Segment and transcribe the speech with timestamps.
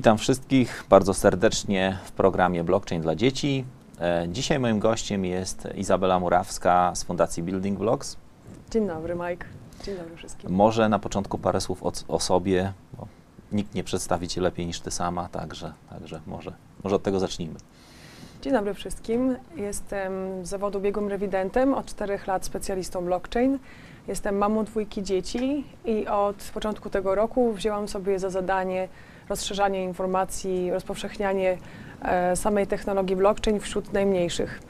[0.00, 3.64] Witam wszystkich bardzo serdecznie w programie Blockchain dla dzieci.
[4.00, 8.16] E, Dzisiaj moim gościem jest Izabela Murawska z Fundacji Building Blocks.
[8.70, 9.46] Dzień dobry, Mike.
[9.84, 10.50] Dzień dobry wszystkim.
[10.50, 13.06] Może na początku parę słów o, o sobie, bo
[13.52, 16.52] nikt nie przedstawi Cię lepiej niż Ty sama, także, także może,
[16.84, 17.58] może od tego zacznijmy.
[18.42, 19.36] Dzień dobry wszystkim.
[19.56, 20.12] Jestem
[20.46, 23.58] z zawodu biegłym rewidentem, od 4 lat specjalistą blockchain.
[24.08, 28.88] Jestem mamą dwójki dzieci i od początku tego roku wzięłam sobie za zadanie
[29.30, 31.58] rozszerzanie informacji, rozpowszechnianie
[32.02, 34.60] e, samej technologii blockchain wśród najmniejszych.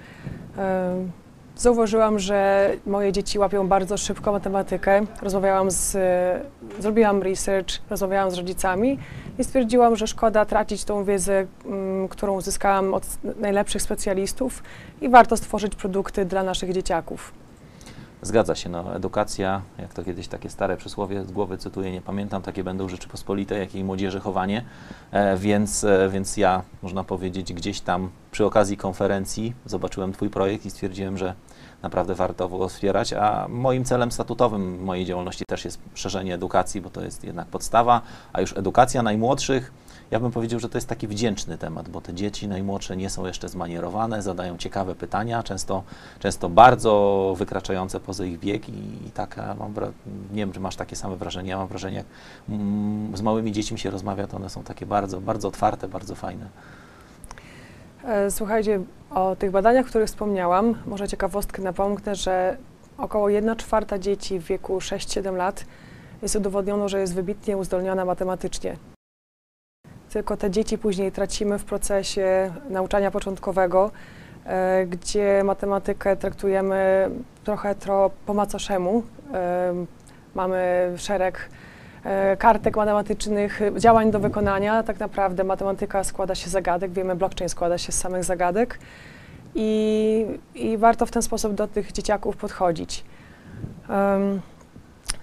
[0.59, 1.20] E,
[1.56, 5.00] Zauważyłam, że moje dzieci łapią bardzo szybko matematykę.
[5.23, 5.96] Rozmawiałam z,
[6.78, 8.98] zrobiłam research, rozmawiałam z rodzicami
[9.39, 13.05] i stwierdziłam, że szkoda tracić tą wiedzę, m, którą uzyskałam od
[13.41, 14.62] najlepszych specjalistów
[15.00, 17.33] i warto stworzyć produkty dla naszych dzieciaków.
[18.23, 22.43] Zgadza się, no, edukacja, jak to kiedyś takie stare przysłowie z głowy cytuję, nie pamiętam,
[22.43, 24.65] takie będą Rzeczypospolite, jak i młodzieży chowanie,
[25.11, 30.67] e, więc, e, więc ja, można powiedzieć, gdzieś tam przy okazji konferencji zobaczyłem Twój projekt
[30.67, 31.35] i stwierdziłem, że
[31.83, 36.91] naprawdę warto go wspierać, a moim celem statutowym mojej działalności też jest szerzenie edukacji, bo
[36.91, 38.01] to jest jednak podstawa,
[38.33, 39.73] a już edukacja najmłodszych,
[40.11, 43.27] ja bym powiedział, że to jest taki wdzięczny temat, bo te dzieci najmłodsze nie są
[43.27, 45.83] jeszcze zmanierowane, zadają ciekawe pytania, często,
[46.19, 49.75] często bardzo wykraczające poza ich bieg i, i taka, mam
[50.33, 52.06] nie wiem, czy masz takie same wrażenie, ja mam wrażenie, jak
[52.48, 56.47] mm, z małymi dziećmi się rozmawia, to one są takie bardzo, bardzo otwarte, bardzo fajne.
[58.05, 58.80] E, Słuchajcie,
[59.11, 62.56] o tych badaniach, o których wspomniałam, może ciekawostkę napomknę, że
[62.98, 65.64] około 1 czwarta dzieci w wieku 6-7 lat
[66.22, 68.77] jest udowodniono, że jest wybitnie uzdolniona matematycznie.
[70.12, 73.90] Tylko te dzieci później tracimy w procesie nauczania początkowego,
[74.45, 77.11] e, gdzie matematykę traktujemy
[77.45, 79.02] trochę tro po macoszemu.
[79.35, 79.74] E,
[80.35, 81.48] mamy szereg
[82.05, 84.83] e, kartek matematycznych, działań do wykonania.
[84.83, 88.79] Tak naprawdę matematyka składa się z zagadek, wiemy, blockchain składa się z samych zagadek
[89.55, 93.05] i, i warto w ten sposób do tych dzieciaków podchodzić.
[93.89, 94.40] Em,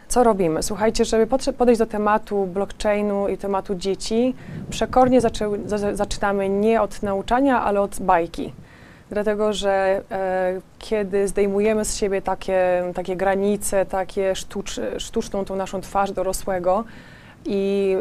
[0.08, 0.64] co robimy?
[0.64, 4.36] Słuchajcie, żeby podejść do tematu blockchainu i tematu dzieci,
[4.70, 5.22] przekornie
[5.94, 8.54] zaczynamy nie od nauczania, ale od bajki.
[9.10, 15.82] Dlatego, że e, kiedy zdejmujemy z siebie takie, takie granice, takie sztucz, sztuczną tą naszą
[15.82, 16.84] twarz dorosłego
[17.46, 17.96] i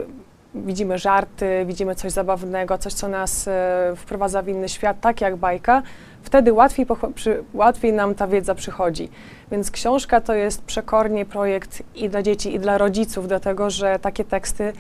[0.55, 5.37] widzimy żarty, widzimy coś zabawnego, coś, co nas e, wprowadza w inny świat, tak jak
[5.37, 5.83] bajka,
[6.27, 9.09] wtedy łatwiej, przy, łatwiej nam ta wiedza przychodzi.
[9.51, 14.25] Więc książka to jest przekornie projekt i dla dzieci, i dla rodziców, dlatego że takie
[14.25, 14.73] teksty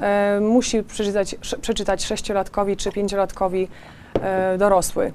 [0.00, 3.68] e, musi przeczytać, przeczytać sześciolatkowi czy pięciolatkowi
[4.22, 5.12] e, dorosły.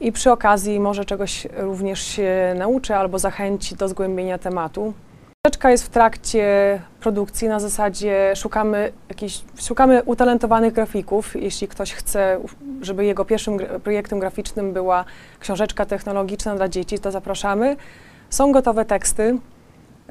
[0.00, 4.92] I przy okazji może czegoś również się nauczy albo zachęci do zgłębienia tematu.
[5.46, 11.36] Książeczka jest w trakcie produkcji, na zasadzie szukamy, jakichś, szukamy utalentowanych grafików.
[11.36, 12.40] Jeśli ktoś chce,
[12.80, 15.04] żeby jego pierwszym projektem graficznym była
[15.40, 17.76] książeczka technologiczna dla dzieci, to zapraszamy.
[18.30, 19.38] Są gotowe teksty.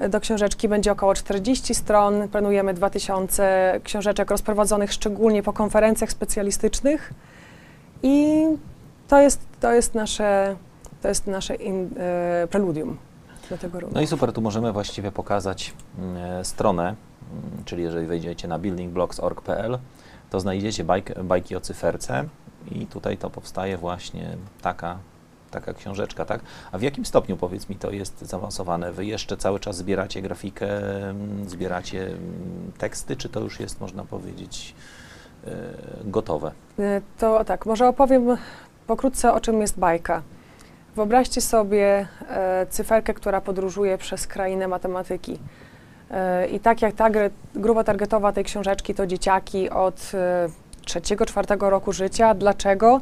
[0.09, 2.28] Do książeczki będzie około 40 stron.
[2.28, 7.14] Planujemy 2000 książeczek rozprowadzonych szczególnie po konferencjach specjalistycznych.
[8.03, 8.46] I
[9.08, 10.56] to jest, to jest nasze,
[11.02, 13.11] to jest nasze in, e, preludium
[13.52, 13.94] do tego roku.
[13.96, 19.78] No i super, tu możemy właściwie pokazać mm, stronę, mm, czyli jeżeli wejdziecie na buildingblocks.org.pl,
[20.30, 22.24] to znajdziecie bajk, bajki o cyferce
[22.72, 24.98] i tutaj to powstaje właśnie taka,
[25.52, 26.42] taka książeczka, tak?
[26.72, 28.92] A w jakim stopniu, powiedz mi, to jest zaawansowane?
[28.92, 30.70] Wy jeszcze cały czas zbieracie grafikę,
[31.10, 32.08] mm, zbieracie
[32.78, 34.76] teksty, czy to już jest, można powiedzieć,
[35.48, 35.52] e,
[36.04, 36.52] gotowe?
[36.80, 38.38] E, To tak, może opowiem
[38.88, 40.22] pokrótce, o czym jest bajka.
[40.96, 45.40] Wyobraźcie sobie e, cyferkę, która podróżuje przez krainę matematyki.
[46.11, 47.09] E, I tak jak ta
[47.55, 50.49] grupa targetowa tej książeczki to dzieciaki od e,
[50.85, 52.34] trzeciego, czwartego roku życia.
[52.34, 53.02] Dlaczego?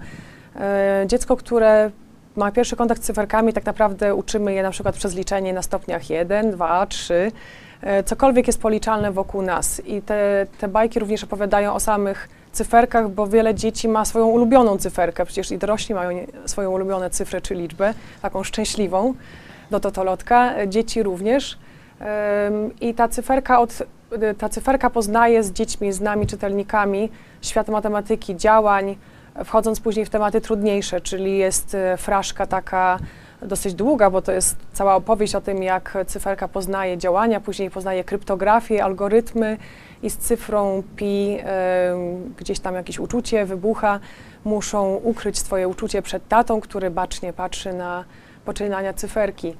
[0.55, 1.91] E, dziecko, które
[2.35, 6.09] ma pierwszy kontakt z cyferkami, tak naprawdę uczymy je na przykład przez liczenie na stopniach
[6.09, 7.31] 1, 2, 3.
[7.81, 9.81] E, Cokolwiek jest policzalne wokół nas.
[9.85, 14.77] I te, te bajki również opowiadają o samych cyferkach, bo wiele dzieci ma swoją ulubioną
[14.77, 15.25] cyferkę.
[15.25, 19.13] Przecież i dorośli mają swoją ulubioną cyfrę czy liczbę, taką szczęśliwą
[19.71, 20.57] do totolotka.
[20.57, 21.57] E, Dzieci również.
[22.81, 27.09] I ta cyferka, od, e, ta cyferka poznaje z dziećmi, z nami, czytelnikami,
[27.41, 28.95] świat matematyki, działań,
[29.45, 32.99] wchodząc później w tematy trudniejsze, czyli jest e, fraszka taka
[33.41, 38.03] dosyć długa, bo to jest cała opowieść o tym, jak cyferka poznaje działania, później poznaje
[38.03, 39.57] kryptografię, algorytmy
[40.03, 41.95] i z cyfrą pi e,
[42.37, 43.99] gdzieś tam jakieś uczucie wybucha.
[44.45, 48.03] Muszą ukryć swoje uczucie przed tatą, który bacznie patrzy na
[48.45, 49.55] poczynania cyferki.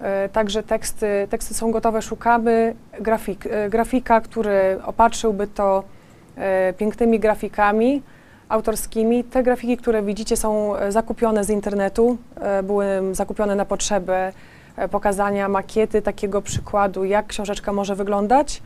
[0.00, 5.84] E, Także teksty, teksty są gotowe, szukamy grafik, e, grafika, który opatrzyłby to
[6.36, 8.02] e, pięknymi grafikami
[8.52, 9.24] autorskimi.
[9.24, 14.32] Te grafiki, które widzicie, są e, zakupione z internetu, e, były zakupione na potrzeby
[14.76, 18.62] e, pokazania makiety takiego przykładu, jak książeczka może wyglądać.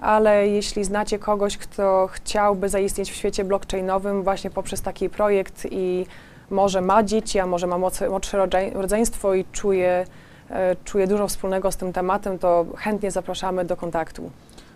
[0.00, 6.06] Ale jeśli znacie kogoś, kto chciałby zaistnieć w świecie blockchainowym właśnie poprzez taki projekt i
[6.50, 10.06] może ma dzieci, a może ma młodsze, młodsze rodze- rodzeństwo i czuje,
[10.84, 14.30] czuje dużo wspólnego z tym tematem, to chętnie zapraszamy do kontaktu.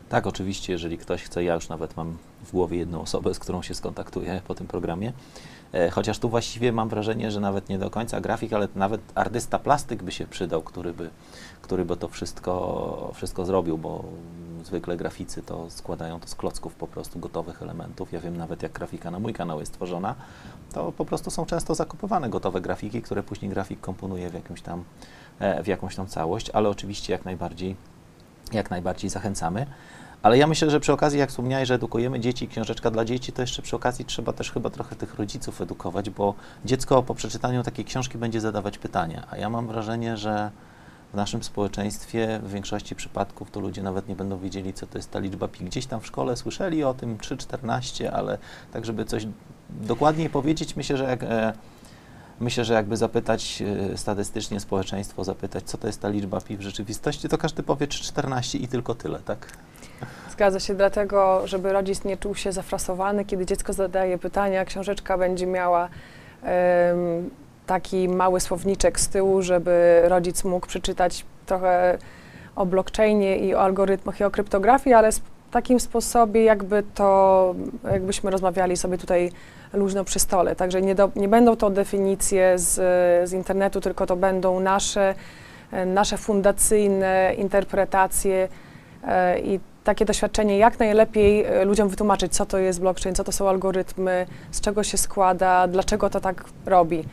[0.08, 3.62] Tak, oczywiście, jeżeli ktoś chce, ja już nawet mam w głowie jedną osobę, z którą
[3.62, 5.12] się skontaktuję po tym programie.
[5.72, 9.58] E, chociaż tu właściwie mam wrażenie, że nawet nie do końca grafik, ale nawet artysta
[9.58, 11.10] plastyk by się przydał, który by,
[11.62, 14.04] który by to wszystko, wszystko zrobił, bo
[14.64, 18.12] zwykle graficy to składają to z klocków po prostu gotowych elementów.
[18.12, 20.14] Ja wiem nawet jak grafika na mój kanał jest tworzona,
[20.72, 24.84] to po prostu są często zakupywane gotowe grafiki, które później grafik komponuje w, jakimś tam,
[25.38, 27.76] e, w jakąś tam całość, ale oczywiście jak najbardziej,
[28.52, 29.66] jak najbardziej zachęcamy.
[30.22, 33.42] Ale ja myślę, że przy okazji, jak wspomniałeś, że edukujemy dzieci, książeczka dla dzieci, to
[33.42, 36.34] jeszcze przy okazji trzeba też chyba trochę tych rodziców edukować, bo
[36.64, 40.50] dziecko po przeczytaniu takiej książki będzie zadawać pytania, a ja mam wrażenie, że
[41.12, 45.10] w naszym społeczeństwie w większości przypadków to ludzie nawet nie będą wiedzieli, co to jest
[45.10, 45.64] ta liczba pi.
[45.64, 48.38] Gdzieś tam w szkole słyszeli o tym 3-14, ale
[48.72, 49.26] tak, żeby coś
[49.70, 51.22] dokładniej powiedzieć, myślę, że jak...
[51.22, 51.52] E,
[52.40, 53.62] Myślę, że jakby zapytać
[53.92, 57.86] e, statystycznie społeczeństwo, zapytać, co to jest ta liczba pi w rzeczywistości, to każdy powie
[57.86, 59.52] 3,14 i tylko tyle, tak?
[60.30, 65.46] Zgadza się, dlatego, żeby rodzic nie czuł się zafrasowany, kiedy dziecko zadaje pytania, książeczka będzie
[65.46, 65.88] miała
[66.42, 67.30] em,
[67.66, 71.98] taki mały słowniczek z tyłu, żeby rodzic mógł przeczytać trochę
[72.56, 75.10] o blockchainie i o algorytmach i o kryptografii, ale
[75.50, 77.54] takim sposobie, jakby to,
[77.92, 79.30] jakbyśmy rozmawiali sobie tutaj
[79.72, 80.56] luźno przy stole.
[80.56, 82.74] Także nie, do, nie będą to definicje z,
[83.28, 85.14] z internetu, tylko to będą nasze,
[85.72, 88.48] e, nasze fundacyjne interpretacje
[89.06, 93.32] e, i takie doświadczenie, jak najlepiej e, ludziom wytłumaczyć, co to jest blockchain, co to
[93.32, 97.04] są algorytmy, z czego się składa, dlaczego to tak robi.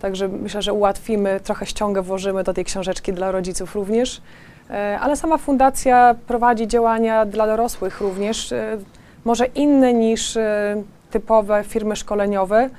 [0.00, 4.22] Także myślę, że ułatwimy, trochę ściągę włożymy do tej książeczki dla rodziców również.
[4.70, 8.78] E, Ale sama fundacja prowadzi działania dla dorosłych również, e,
[9.24, 12.70] może inne niż e, typowe firmy szkoleniowe,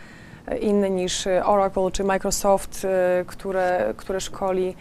[0.62, 2.88] inne niż Oracle czy Microsoft,
[3.28, 4.76] które, które szkoli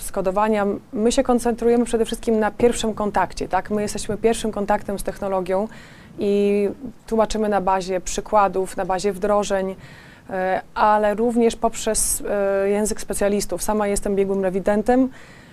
[0.00, 0.66] skodowania.
[0.92, 3.70] My się koncentrujemy przede wszystkim na pierwszym kontakcie, tak?
[3.70, 5.68] My jesteśmy pierwszym kontaktem z technologią
[6.18, 6.68] i
[7.06, 9.76] tłumaczymy na bazie przykładów, na bazie wdrożeń,
[10.74, 12.22] ale również poprzez
[12.64, 13.62] język specjalistów.
[13.62, 15.08] Sama jestem biegłym rewidentem,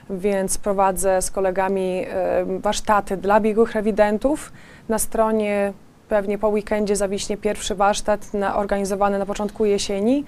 [0.09, 4.51] więc prowadzę z kolegami e, warsztaty dla biegłych rewidentów.
[4.89, 5.73] Na stronie
[6.09, 10.25] pewnie po weekendzie zawiśnie pierwszy warsztat na, organizowany na początku jesieni,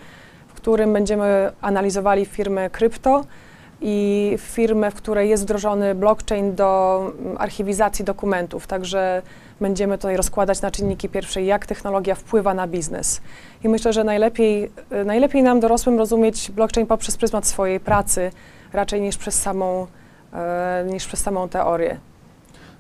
[0.47, 3.25] w którym będziemy analizowali firmy krypto
[3.81, 8.67] i firmę, w której jest wdrożony blockchain do mm, archiwizacji dokumentów.
[8.67, 9.21] Także
[9.61, 13.21] będziemy tutaj rozkładać na czynniki pierwsze, jak technologia wpływa na biznes.
[13.63, 18.31] I myślę, że najlepiej, y, najlepiej nam dorosłym rozumieć blockchain poprzez pryzmat swojej pracy,
[18.73, 19.87] raczej niż przez samą,
[20.33, 21.97] e, niż przez samą teorię.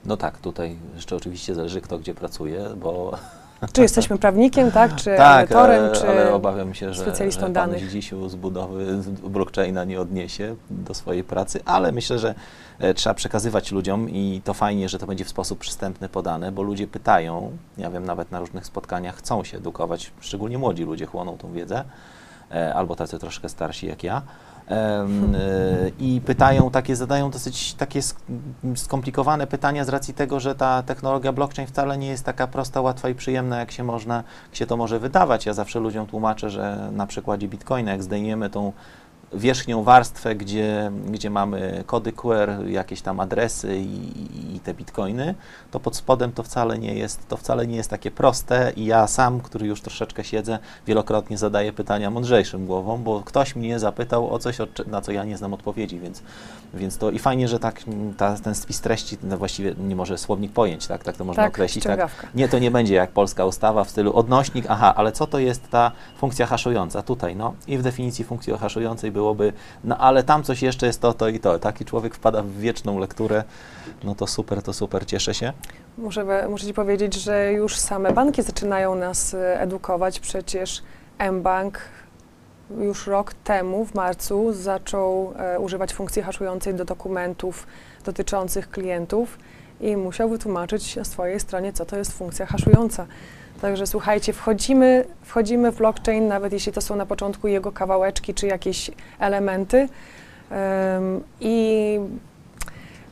[0.05, 3.11] No tak, tutaj jeszcze oczywiście zależy kto gdzie pracuje, bo
[3.73, 6.09] Czy jesteśmy prawnikiem, tak, czy tak, ale, czy...
[6.09, 7.89] ale obawiam się, że, specjalistą że pan danych.
[7.89, 8.97] Zdzisiu z budowy
[9.29, 12.35] blockchaina nie odniesie do swojej pracy, ale myślę, że
[12.79, 16.61] e, trzeba przekazywać ludziom i to fajnie, że to będzie w sposób przystępny podane, bo
[16.61, 21.37] ludzie pytają, ja wiem, nawet na różnych spotkaniach chcą się edukować, szczególnie młodzi ludzie chłoną
[21.37, 21.83] tą wiedzę,
[22.51, 24.21] e, albo tacy troszkę starsi jak ja.
[24.71, 25.07] E,
[25.99, 28.15] I pytają takie, zadają dosyć takie sk-
[28.75, 33.09] skomplikowane pytania z racji tego, że ta technologia blockchain wcale nie jest taka prosta, łatwa
[33.09, 35.45] i przyjemna, jak się można, jak się to może wydawać.
[35.45, 38.73] Ja zawsze ludziom tłumaczę, że na przykładzie Bitcoina, jak zdejmiemy tą
[39.33, 45.35] wierzchnią warstwę, gdzie, gdzie mamy kody QR, jakieś tam adresy i, i te bitcoiny,
[45.71, 49.07] to pod spodem to wcale nie jest, to wcale nie jest takie proste i ja
[49.07, 54.39] sam, który już troszeczkę siedzę, wielokrotnie zadaję pytania mądrzejszym głową, bo ktoś mnie zapytał o
[54.39, 54.57] coś,
[54.87, 56.23] na co ja nie znam odpowiedzi, więc,
[56.73, 60.17] więc to i fajnie, że tak mm, ta, ten spis treści, no właściwie nie może
[60.17, 63.45] słownik pojęć, tak, tak to można tak, określić, tak, nie, to nie będzie jak polska
[63.45, 67.01] ustawa w stylu odnośnik, aha, ale co to jest ta funkcja haszująca?
[67.01, 71.13] Tutaj, no i w definicji funkcji haszującej byłoby, no ale tam coś jeszcze jest to,
[71.13, 71.59] to i to.
[71.59, 73.43] Taki człowiek wpada w wieczną lekturę,
[74.03, 75.53] no to super, to super, cieszę się.
[75.97, 80.19] Muszę, muszę Ci powiedzieć, że już same banki zaczynają nas e, edukować.
[80.19, 80.83] Przecież
[81.31, 81.79] mBank
[82.79, 87.67] już rok temu, w marcu, zaczął e, używać funkcji haszującej do dokumentów
[88.05, 89.37] dotyczących klientów
[89.81, 93.07] i musiał wytłumaczyć na swojej stronie, co to jest funkcja haszująca.
[93.61, 98.47] Także słuchajcie, wchodzimy, wchodzimy w blockchain, nawet jeśli to są na początku jego kawałeczki czy
[98.47, 99.87] jakieś elementy.
[100.51, 101.99] Em, I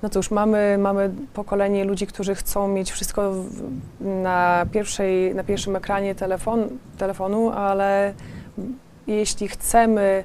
[0.04, 5.76] No cóż, mamy, mamy pokolenie ludzi, którzy chcą mieć wszystko w, na, pierwszej, na pierwszym
[5.76, 8.14] ekranie telefon, telefonu, ale
[9.08, 10.24] jeśli chcemy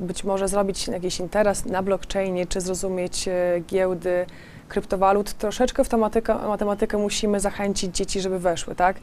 [0.00, 4.26] być może zrobić jakiś interes na blockchainie, czy zrozumieć e, giełdy
[4.68, 8.96] kryptowalut, troszeczkę w tematykę, matematykę musimy zachęcić dzieci, żeby weszły, tak?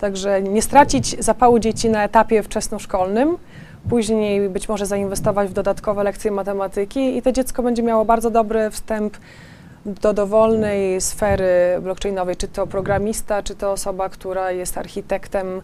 [0.00, 3.36] Także nie stracić zapału dzieci na etapie wczesnoszkolnym,
[3.88, 8.70] później być może zainwestować w dodatkowe lekcje matematyki i to dziecko będzie miało bardzo dobry
[8.70, 9.16] wstęp
[9.86, 15.62] do dowolnej sfery blockchainowej, czy to programista, czy to osoba, która jest architektem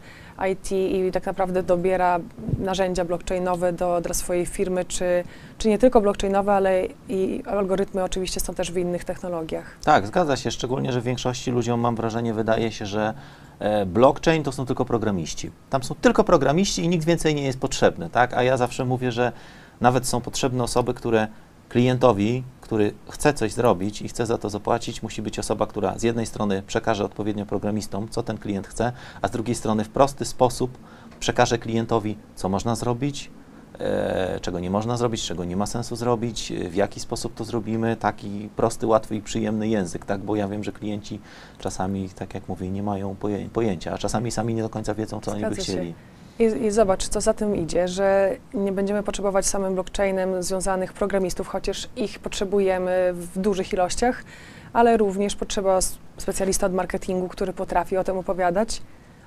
[0.50, 2.18] IT i tak naprawdę dobiera
[2.58, 5.24] narzędzia blockchainowe do, dla swojej firmy, czy,
[5.58, 9.76] czy nie tylko blockchainowe, ale i algorytmy oczywiście są też w innych technologiach.
[9.84, 13.14] Tak, zgadza się, szczególnie, że większości ludziom mam wrażenie, wydaje się, że
[13.58, 15.50] e, blockchain to są tylko programiści.
[15.70, 18.34] Tam są tylko programiści i nikt więcej nie jest potrzebny, tak?
[18.34, 19.32] A ja zawsze mówię, że
[19.80, 21.28] nawet są potrzebne osoby, które
[21.68, 26.02] klientowi, który chce coś zrobić i chce za to zapłacić, musi być osoba, która z
[26.02, 28.92] jednej strony przekaże odpowiednio programistom, co ten klient chce,
[29.22, 30.78] a z drugiej strony w prosty sposób
[31.20, 33.30] przekaże klientowi, co można zrobić,
[33.78, 37.96] e, czego nie można zrobić, czego nie ma sensu zrobić, w jaki sposób to zrobimy,
[37.96, 40.20] taki prosty, łatwy i przyjemny język, tak?
[40.20, 41.20] Bo ja wiem, że klienci
[41.58, 43.16] czasami, tak jak mówię, nie mają
[43.52, 46.15] pojęcia, a czasami sami nie do końca wiedzą, co Zgadza oni by się.
[46.38, 51.48] I, I zobacz, co za tym idzie, że nie będziemy potrzebować samym blockchainem związanych programistów,
[51.48, 54.24] chociaż ich potrzebujemy w dużych ilościach,
[54.72, 55.78] ale również potrzeba
[56.16, 58.82] specjalista od marketingu, który potrafi o tym opowiadać,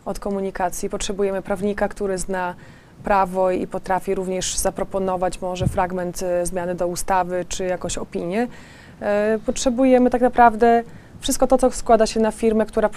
[0.05, 0.89] od komunikacji.
[0.89, 2.55] Potrzebujemy prawnika, który zna
[3.03, 8.47] prawo i potrafi również zaproponować może fragment e, zmiany do ustawy czy jakąś opinię.
[9.01, 10.83] E, Potrzebujemy tak naprawdę
[11.19, 12.89] wszystko to, co składa się na firmę, która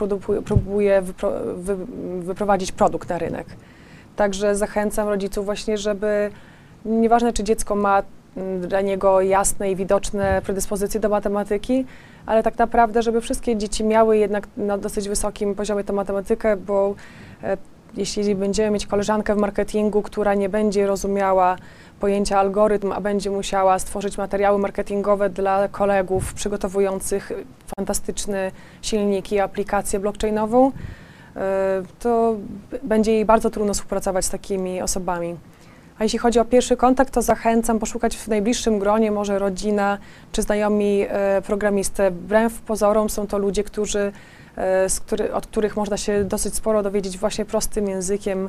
[0.44, 1.76] próbuje wypro, wy,
[2.20, 3.46] wyprowadzić produkt na rynek.
[4.16, 6.30] Także zachęcam rodziców właśnie, żeby
[6.84, 8.02] nieważne czy dziecko ma
[8.36, 11.84] mm, dla niego jasne i widoczne predyspozycje do matematyki,
[12.26, 16.94] ale tak naprawdę, żeby wszystkie dzieci miały jednak na dosyć wysokim poziomie tę matematykę, bo
[17.42, 17.56] e,
[17.96, 21.56] jeśli będziemy mieć koleżankę w marketingu, która nie będzie rozumiała
[22.00, 27.32] pojęcia algorytm, a będzie musiała stworzyć materiały marketingowe dla kolegów przygotowujących
[27.76, 28.50] fantastyczne
[28.82, 30.72] silniki, aplikację blockchainową,
[31.98, 32.36] to
[32.70, 35.36] b- będzie jej bardzo trudno współpracować z takimi osobami.
[35.98, 39.98] A jeśli chodzi o pierwszy kontakt, to zachęcam poszukać w najbliższym gronie, może rodzina
[40.32, 42.10] czy znajomi e, programistę.
[42.10, 44.12] Wbrew pozorom są to ludzie, którzy,
[44.56, 48.48] e, który, od których można się dosyć sporo dowiedzieć właśnie prostym językiem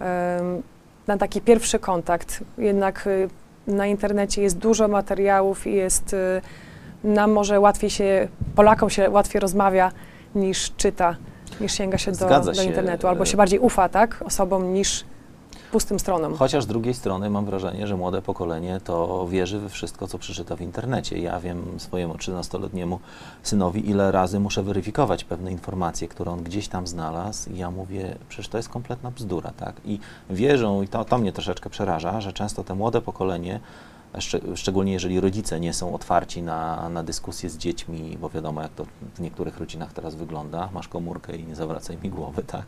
[0.00, 0.62] em,
[1.06, 2.44] na taki pierwszy kontakt.
[2.58, 6.40] Jednak e, na internecie jest dużo materiałów i jest e,
[7.04, 9.92] nam może łatwiej się, Polakom się łatwiej rozmawia
[10.34, 11.16] niż czyta,
[11.60, 12.64] niż sięga się do, do się.
[12.64, 15.04] internetu, albo się bardziej ufa, tak, osobom niż
[15.72, 16.34] pustym stronom.
[16.34, 20.56] Chociaż z drugiej strony mam wrażenie, że młode pokolenie to wierzy we wszystko, co przeczyta
[20.56, 21.18] w internecie.
[21.18, 22.98] Ja wiem swojemu 13-letniemu
[23.42, 28.14] synowi, ile razy muszę weryfikować pewne informacje, które on gdzieś tam znalazł i ja mówię,
[28.28, 29.74] przecież to jest kompletna bzdura, tak?
[29.84, 29.98] I
[30.30, 33.60] wierzą, i to, to mnie troszeczkę przeraża, że często te młode pokolenie,
[34.18, 38.72] szcz szczególnie jeżeli rodzice nie są otwarci na, na dyskusje z dziećmi, bo wiadomo, jak
[38.72, 42.66] to w niektórych rodzinach teraz wygląda, masz komórkę i nie zawracaj mi głowy, tak?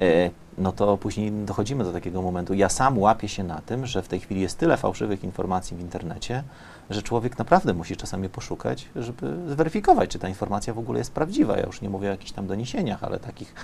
[0.00, 2.54] E, no to później dochodzimy do takiego momentu.
[2.54, 5.80] Ja sam łapię się na tym, że w tej chwili jest tyle fałszywych informacji w
[5.80, 6.42] internecie,
[6.90, 11.56] że człowiek naprawdę musi czasami poszukać, żeby zweryfikować, czy ta informacja w ogóle jest prawdziwa.
[11.56, 13.54] Ja już nie mówię o jakichś tam doniesieniach, ale takich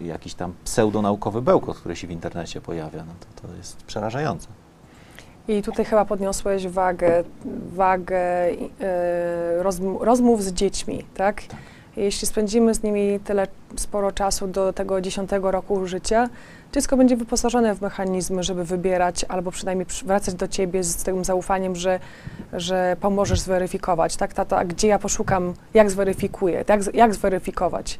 [0.00, 4.63] e, jakiś tam pseudonaukowy bełkot, który się w internecie pojawia, no to, to jest przerażające.
[5.48, 7.24] I tutaj chyba podniosłeś wagę,
[7.72, 11.42] wagę e, rozm- rozmów z dziećmi, tak?
[11.42, 11.56] Tak.
[11.96, 13.46] Jeśli spędzimy z nimi tyle
[13.76, 16.28] sporo czasu do tego 10 roku życia,
[16.72, 21.24] dziecko będzie wyposażone w mechanizmy, żeby wybierać albo przynajmniej przy- wracać do ciebie z tym
[21.24, 22.00] zaufaniem, że,
[22.52, 24.34] że pomożesz zweryfikować, tak?
[24.34, 27.98] Tato, a gdzie ja poszukam, jak zweryfikuję, jak, jak zweryfikować?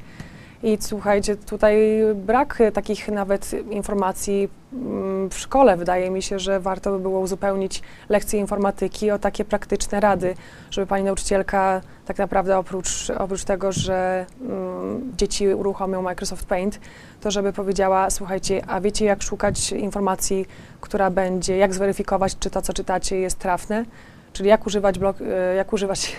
[0.64, 1.76] I słuchajcie, tutaj
[2.14, 5.76] brak takich nawet informacji mm, w szkole.
[5.76, 10.34] Wydaje mi się, że warto by było uzupełnić lekcje informatyki o takie praktyczne rady,
[10.70, 16.80] żeby pani nauczycielka tak naprawdę oprócz, oprócz tego, że mm, dzieci uruchomią Microsoft Paint,
[17.20, 20.46] to żeby powiedziała, słuchajcie, a wiecie jak szukać informacji,
[20.80, 23.84] która będzie, jak zweryfikować, czy to, co czytacie jest trafne,
[24.32, 26.16] czyli jak używać, blog, e, jak używać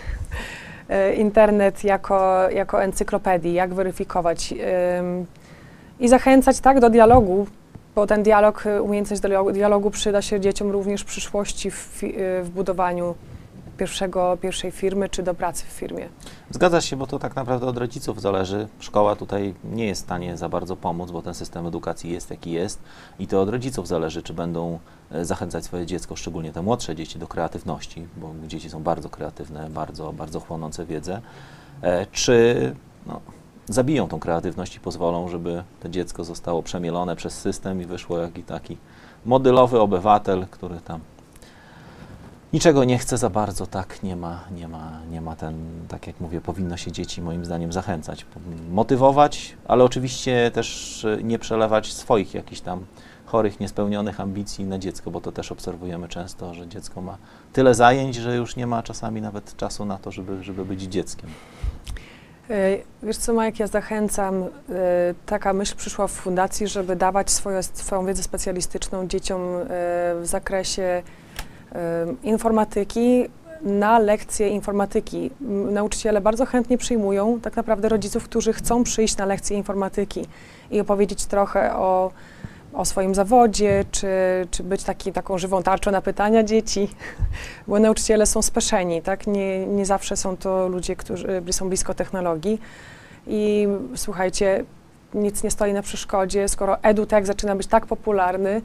[1.15, 4.53] internet jako, jako encyklopedii, jak weryfikować
[5.99, 7.47] i zachęcać tak do dialogu,
[7.95, 9.21] bo ten dialog, y, umiejętność
[9.53, 13.15] dialogu, przyda się dzieciom również w przyszłości w, y, w budowaniu
[13.77, 16.09] pierwszego, pierwszej firmy czy do pracy w firmie.
[16.49, 18.67] Zgadza się, bo to tak naprawdę od rodziców zależy.
[18.79, 22.51] Szkoła tutaj nie jest w stanie za bardzo pomóc, bo ten system edukacji jest jaki
[22.51, 22.79] jest
[23.19, 24.79] i to od rodziców zależy, czy będą
[25.11, 29.69] e, zachęcać swoje dziecko, szczególnie te młodsze dzieci, do kreatywności, bo dzieci są bardzo kreatywne,
[29.69, 31.21] bardzo, bardzo chłonące wiedzę,
[31.81, 33.21] e, czy no,
[33.65, 38.45] zabiją tą kreatywność i pozwolą, żeby to dziecko zostało przemielone przez system i wyszło jakiś
[38.45, 38.77] taki
[39.25, 40.99] modelowy obywatel, który tam
[42.53, 45.55] niczego nie chce za bardzo, tak, nie ma, nie ma, nie ma ten,
[45.87, 48.25] tak jak mówię, powinno się dzieci moim zdaniem zachęcać,
[48.71, 52.85] motywować, ale oczywiście też e, nie przelewać swoich jakichś tam
[53.25, 57.17] chorych, niespełnionych ambicji na dziecko, bo to też obserwujemy często, że dziecko ma
[57.53, 61.29] tyle zajęć, że już nie ma czasami nawet czasu na to, żeby, żeby być dzieckiem.
[62.49, 64.47] E, wiesz co, Majek, ja zachęcam, e,
[65.25, 69.41] taka myśl przyszła w fundacji, żeby dawać swoją, swoją wiedzę specjalistyczną dzieciom
[70.21, 71.03] w zakresie
[72.23, 73.29] informatyki
[73.61, 75.31] na lekcje informatyki.
[75.71, 80.25] Nauczyciele bardzo chętnie przyjmują tak naprawdę rodziców, którzy chcą przyjść na lekcje informatyki
[80.71, 82.11] i opowiedzieć trochę o,
[82.73, 84.07] o swoim zawodzie, czy,
[84.51, 86.89] czy być taki, taką żywą tarczą na pytania dzieci,
[87.67, 89.27] bo nauczyciele są speszeni, tak?
[89.27, 92.61] Nie, nie zawsze są to ludzie, którzy są blisko technologii.
[93.27, 94.63] I słuchajcie,
[95.13, 98.61] nic nie stoi na przeszkodzie, skoro edutech zaczyna być tak popularny,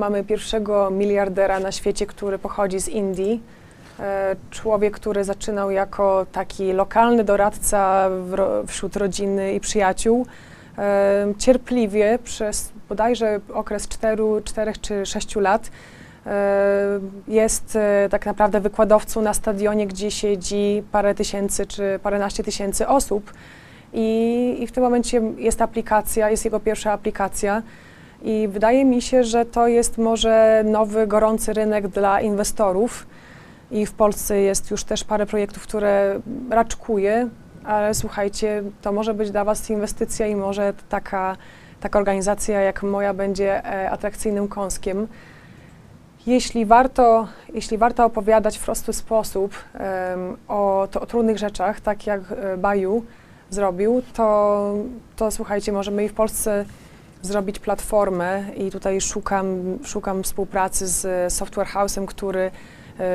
[0.00, 3.42] Mamy pierwszego miliardera na świecie, który pochodzi z Indii.
[4.00, 8.10] E, człowiek, który zaczynał jako taki lokalny doradca
[8.66, 10.26] wśród rodziny i przyjaciół,
[10.78, 15.70] e, cierpliwie przez bodajże okres 4, 4 czy 6 lat
[16.26, 17.78] e, jest
[18.10, 23.32] tak naprawdę wykładowcą na stadionie, gdzie siedzi parę tysięcy czy paręnaście tysięcy osób.
[23.92, 27.62] I, I w tym momencie jest aplikacja, jest jego pierwsza aplikacja
[28.22, 33.06] i wydaje mi się, że to jest może nowy, gorący rynek dla inwestorów.
[33.70, 37.28] I w Polsce jest już też parę projektów, które raczkuje,
[37.64, 41.36] ale słuchajcie, to może być dla Was inwestycja i może taka,
[41.80, 45.06] taka organizacja jak moja będzie e, atrakcyjnym kąskiem.
[46.26, 52.06] Jeśli warto, jeśli warto opowiadać w prosty sposób um, o, to, o trudnych rzeczach, tak
[52.06, 53.04] jak e, Baju
[53.50, 54.74] zrobił, to,
[55.16, 56.64] to słuchajcie, możemy i w Polsce
[57.22, 62.50] zrobić platformę i tutaj szukam, szukam współpracy z Software House'em, który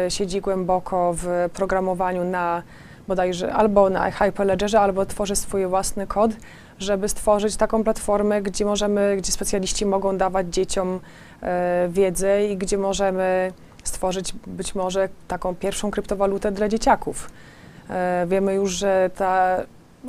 [0.07, 2.63] y, siedzi głęboko w programowaniu na
[3.07, 6.31] bodajże albo na Hyperledgerze, albo tworzy swój własny kod,
[6.79, 11.47] żeby stworzyć taką platformę, gdzie możemy, gdzie specjaliści mogą dawać dzieciom y,
[11.89, 13.51] wiedzę i gdzie możemy
[13.83, 17.29] stworzyć być może taką pierwszą kryptowalutę dla dzieciaków.
[18.23, 19.57] Y, wiemy już, że ta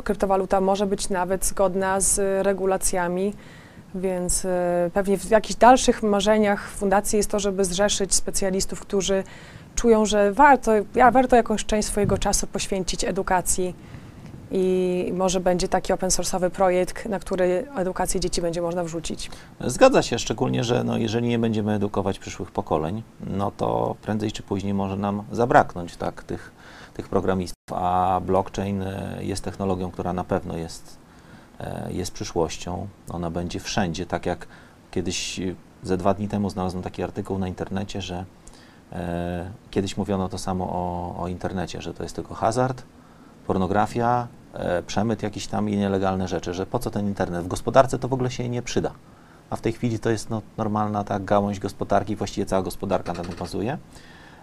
[0.04, 3.34] kryptowaluta może być nawet zgodna z regulacjami
[3.96, 9.24] więc e, pewnie w jakichś dalszych marzeniach fundacji jest to, żeby zrzeszyć specjalistów, którzy
[9.74, 13.74] czują, że warto, ja, warto jakąś część swojego czasu poświęcić edukacji
[14.50, 19.30] i może będzie taki open source'owy projekt, na który edukację dzieci będzie można wrzucić.
[19.60, 24.42] Zgadza się, szczególnie, że no, jeżeli nie będziemy edukować przyszłych pokoleń, no to prędzej czy
[24.42, 26.52] później może nam zabraknąć tak, tych,
[26.94, 31.05] tych programistów, a blockchain e, jest technologią, która na pewno jest
[31.88, 32.88] jest przyszłością.
[33.10, 34.46] Ona będzie wszędzie, tak jak
[34.90, 35.40] kiedyś
[35.82, 38.24] ze dwa dni temu znalazłem taki artykuł na internecie, że
[38.92, 42.82] e, kiedyś mówiono to samo o, o, internecie, że to jest tylko hazard,
[43.46, 47.44] pornografia, e, przemyt jakiś tam i nielegalne rzeczy, że po co ten internet?
[47.44, 48.92] W gospodarce to w ogóle się nie przyda.
[49.50, 53.22] A w tej chwili to jest no, normalna tak gałąź gospodarki, właściwie cała gospodarka na
[53.22, 53.78] tym bazuje.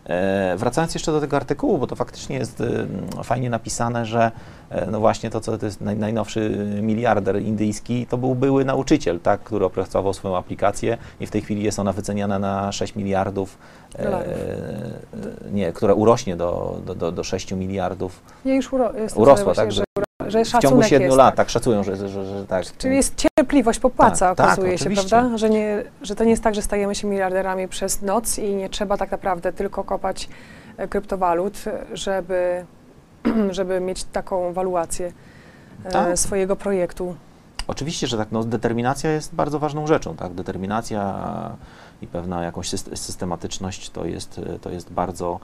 [0.06, 4.32] E, wracając jeszcze do tego artykułu, bo to faktycznie jest e, fajnie napisane, że
[4.70, 9.20] e, no właśnie to, co to jest naj, najnowszy miliarder indyjski, to był były nauczyciel,
[9.20, 13.58] tak, który opracował swoją aplikację i w tej chwili jest ona wyceniana na 6 miliardów,
[14.00, 14.24] e,
[15.52, 18.22] nie, która urośnie do, do, do, do 6 miliardów.
[18.46, 19.84] Nie, już uro, urosła, tak, że,
[20.28, 21.36] że w ciągu 7 jest, lat, tak.
[21.36, 22.66] tak szacują, że, że, że, tak.
[22.78, 25.38] Czyli jest cierpliwość popłaca, tak, okazuje tak, się, prawda?
[25.38, 28.70] Że, nie, że to nie jest tak, że stajemy się miliarderami przez noc i nie
[28.70, 30.30] trzeba tak naprawdę tylko kopać
[30.78, 31.58] e, kryptowalut,
[31.94, 32.66] żeby,
[33.52, 35.12] żeby mieć taką waluację
[35.86, 36.20] e, tak.
[36.20, 37.16] swojego projektu.
[37.68, 40.34] Oczywiście, że tak, no, determinacja jest bardzo ważną rzeczą, tak?
[40.34, 41.16] Determinacja
[42.02, 45.40] i pewna jakąś systematyczność to jest, to jest bardzo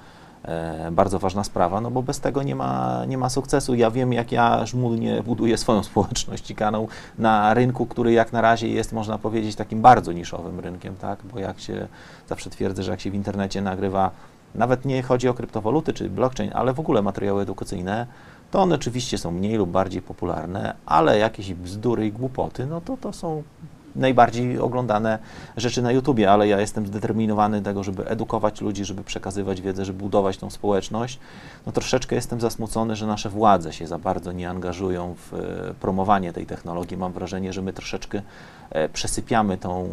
[0.92, 3.76] bardzo ważna sprawa, no bo bez tego nie ma, nie ma sukcesu.
[3.76, 8.42] Ja wiem, jak ja żmudnie buduję swoją społeczność i kanał na rynku, który jak na
[8.42, 11.20] razie jest, można powiedzieć, takim bardzo niszowym rynkiem, tak?
[11.34, 11.88] Bo jak się
[12.30, 14.12] zawsze twierdzę, że jak się w internecie nagrywa,
[14.56, 18.08] nawet nie chodzi o kryptowaluty czy blockchain, ale w ogóle materiały edukacyjne,
[18.52, 22.98] to one oczywiście są mniej lub bardziej popularne, ale jakieś bzdury i głupoty, no to
[22.98, 23.44] to są
[24.00, 25.20] najbardziej oglądane
[25.58, 30.00] rzeczy na YouTubie, ale ja jestem zdeterminowany tego, żeby edukować ludzi, żeby przekazywać wiedzę, żeby
[30.00, 31.20] budować tą społeczność.
[31.66, 36.34] No troszeczkę jestem zasmucony, że nasze władze się za bardzo nie angażują w e, promowanie
[36.34, 36.98] tej technologii.
[36.98, 38.22] Mam wrażenie, że my troszeczkę
[38.70, 39.90] e, przesypiamy tą,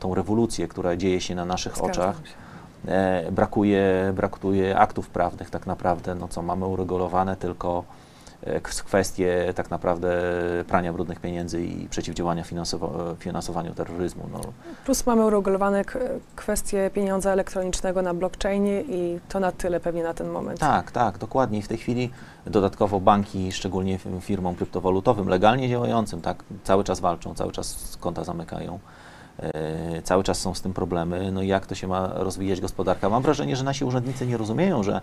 [0.00, 2.16] tą rewolucję, która dzieje się na naszych Zgadzam oczach.
[2.16, 2.92] się.
[2.92, 7.84] E, brakuje, brakuje aktów prawnych tak naprawdę, no co mamy uregulowane tylko
[8.84, 10.10] kwestie tak naprawdę
[10.68, 12.44] prania brudnych pieniędzy i przeciwdziałania
[13.18, 14.24] finansowaniu terroryzmu.
[14.32, 14.40] No,
[14.84, 15.84] Plus mamy uregulowane
[16.36, 20.60] kwestie pieniądza elektronicznego na blockchainie i to na tyle pewnie na ten moment.
[20.60, 21.58] tak, tak, dokładnie.
[21.58, 22.10] I w tej chwili
[22.46, 28.24] dodatkowo banki, szczególnie fir- firmom kryptowalutowym, legalnie działającym, tak, cały czas walczą, cały czas konta
[28.24, 28.78] zamykają.
[29.42, 31.32] E, Cały czas są z tym problemy.
[31.32, 33.08] No i jak to się ma rozwijać gospodarka?
[33.10, 35.00] Mam wrażenie, że nasi urzędnicy nie rozumieją, że e,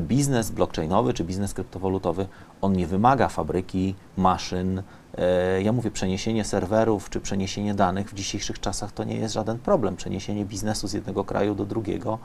[0.00, 2.26] biznes blockchainowy czy biznes kryptowolutowy,
[2.60, 4.82] on nie wymaga fabryki, maszyn.
[5.18, 9.58] E, Ja mówię, przeniesienie serwerów czy przeniesienie danych w dzisiejszych czasach to nie jest żaden
[9.58, 9.96] problem.
[9.96, 12.18] Przeniesienie biznesu z jednego kraju do drugiego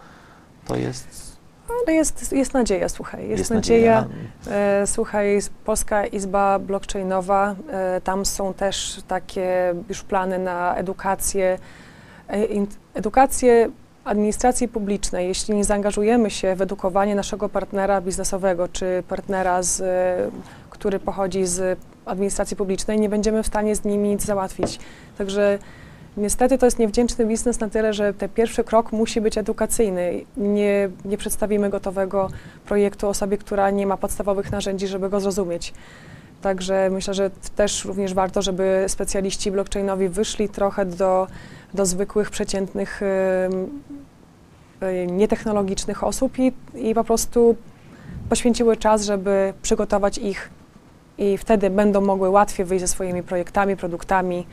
[0.68, 1.38] to jest,
[1.86, 3.30] Ale jest, jest nadzieja, słuchaj.
[3.30, 4.02] Jest, jest nadzieja.
[4.02, 4.58] nadzieja.
[4.82, 11.60] E, słuchaj, Polska Izba Blockchainowa, e, tam są też takie już plany na edukację,
[12.30, 12.34] e,
[12.94, 13.70] edukację
[14.04, 15.28] administracji publicznej.
[15.28, 20.32] Jeśli nie zaangażujemy się w edukowanie naszego partnera biznesowego czy partnera, z, e,
[20.70, 24.80] który pochodzi z administracji publicznej, nie będziemy w stanie z nimi nic załatwić.
[25.18, 25.60] Także
[26.18, 30.26] Niestety to jest niewdzięczny biznes na tyle, że ten pierwszy krok musi być edukacyjny.
[30.38, 32.30] Nie, nie przedstawimy gotowego
[32.66, 35.74] projektu osobie, która nie ma podstawowych narzędzi, żeby go zrozumieć.
[36.42, 41.28] Także myślę, że też również warto, żeby specjaliści blockchainowi wyszli trochę do,
[41.74, 43.08] do zwykłych, przeciętnych, y,
[45.08, 47.56] nietechnologicznych osób i, i po prostu
[48.30, 50.50] poświęciły czas, żeby przygotować ich
[51.18, 54.46] i wtedy będą mogły łatwiej wyjść ze swoimi projektami, produktami,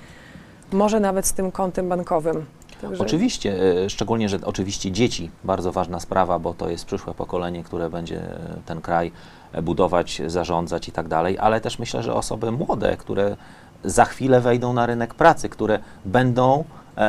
[0.73, 2.47] może nawet z tym kontem bankowym.
[2.81, 3.55] Także Oczywiście,
[3.85, 8.17] e, szczególnie, że oczywiście dzieci, bardzo ważna sprawa, bo to jest przyszłe pokolenie, które będzie
[8.17, 9.13] e, ten kraj
[9.53, 13.37] e, budować, zarządzać i tak dalej, ale też myślę, że osoby młode, które
[13.85, 16.65] za chwilę wejdą na rynek pracy, które będą,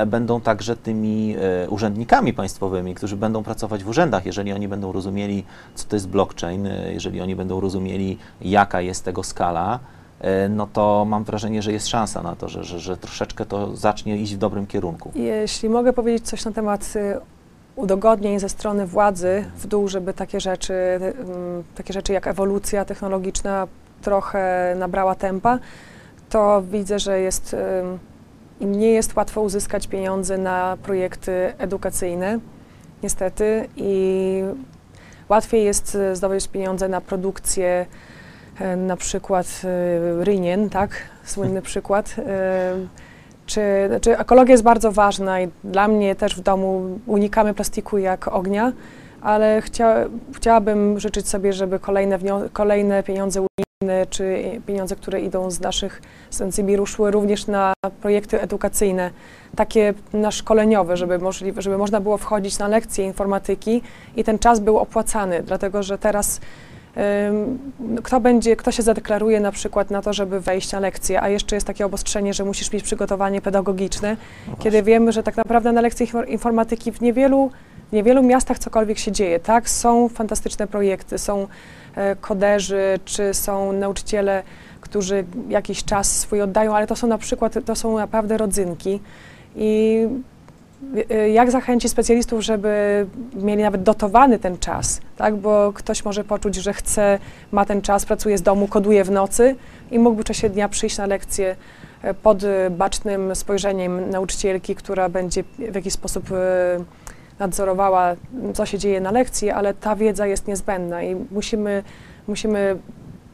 [0.07, 5.43] będą także tymi e, urzędnikami państwowymi, którzy będą pracować w urzędach, jeżeli oni będą rozumieli,
[5.75, 9.79] co to jest blockchain, e, jeżeli oni będą rozumieli, jaka jest tego skala,
[10.21, 13.75] e, no to mam wrażenie, że jest szansa na to, że, że, że troszeczkę to
[13.75, 15.11] zacznie iść w dobrym kierunku.
[15.15, 17.19] Jeśli mogę powiedzieć coś na temat y,
[17.75, 20.73] udogodnień ze strony władzy w dół, żeby takie rzeczy,
[21.03, 23.67] ym, takie rzeczy jak ewolucja technologiczna
[24.01, 25.59] trochę nabrała tempa,
[26.29, 27.55] to widzę, że jest,
[28.59, 32.39] im nie jest łatwo uzyskać pieniądze na projekty edukacyjne,
[33.03, 34.43] niestety, i
[35.29, 37.85] łatwiej jest y, zdobyć pieniądze na produkcję,
[38.61, 40.91] y, na przykład y, rynien, tak,
[41.23, 42.15] słynny przykład.
[43.45, 48.27] czy, znaczy ekologia jest bardzo ważna i dla mnie też w domu unikamy plastiku jak
[48.27, 48.71] ognia,
[49.21, 49.95] ale chcia,
[50.35, 52.19] chciałabym życzyć sobie, żeby kolejne,
[52.53, 53.45] kolejne pieniądze
[54.09, 59.11] czy pieniądze, które idą z naszych z NCBIR-u szły również na projekty edukacyjne,
[59.55, 63.81] takie na szkoleniowe, żeby, możliwe, żeby można było wchodzić na lekcje informatyki
[64.15, 66.39] i ten czas był opłacany, dlatego że teraz
[68.03, 71.55] Kto będzie, kto się zadeklaruje na przykład na to, żeby wejść na lekcję, a jeszcze
[71.55, 75.81] jest takie obostrzenie, że musisz mieć przygotowanie pedagogiczne, No kiedy wiemy, że tak naprawdę na
[75.81, 77.51] infor- informatyki w niewielu,
[77.89, 79.69] w niewielu miastach cokolwiek się dzieje, tak?
[79.69, 81.47] Są fantastyczne projekty, są
[82.21, 84.43] koderzy, czy są nauczyciele,
[84.81, 88.99] którzy jakiś czas swój oddają, ale to są na przykład, to są naprawdę rodzynki
[89.55, 90.07] i
[91.11, 95.35] y, jak zachęcić specjalistów, żeby mieli nawet dotowany ten czas, tak?
[95.35, 97.19] Bo ktoś może poczuć, że chce,
[97.51, 99.55] ma ten czas, pracuje z domu, koduje w nocy
[99.91, 101.55] i mógłby w czasie dnia przyjść na lekcję
[102.01, 106.35] e, pod e, bacznym spojrzeniem nauczycielki, która będzie w jakiś sposób e,
[107.39, 108.15] nadzorowała,
[108.53, 111.83] co się dzieje na lekcji, ale ta wiedza jest niezbędna i musimy,
[112.27, 112.77] musimy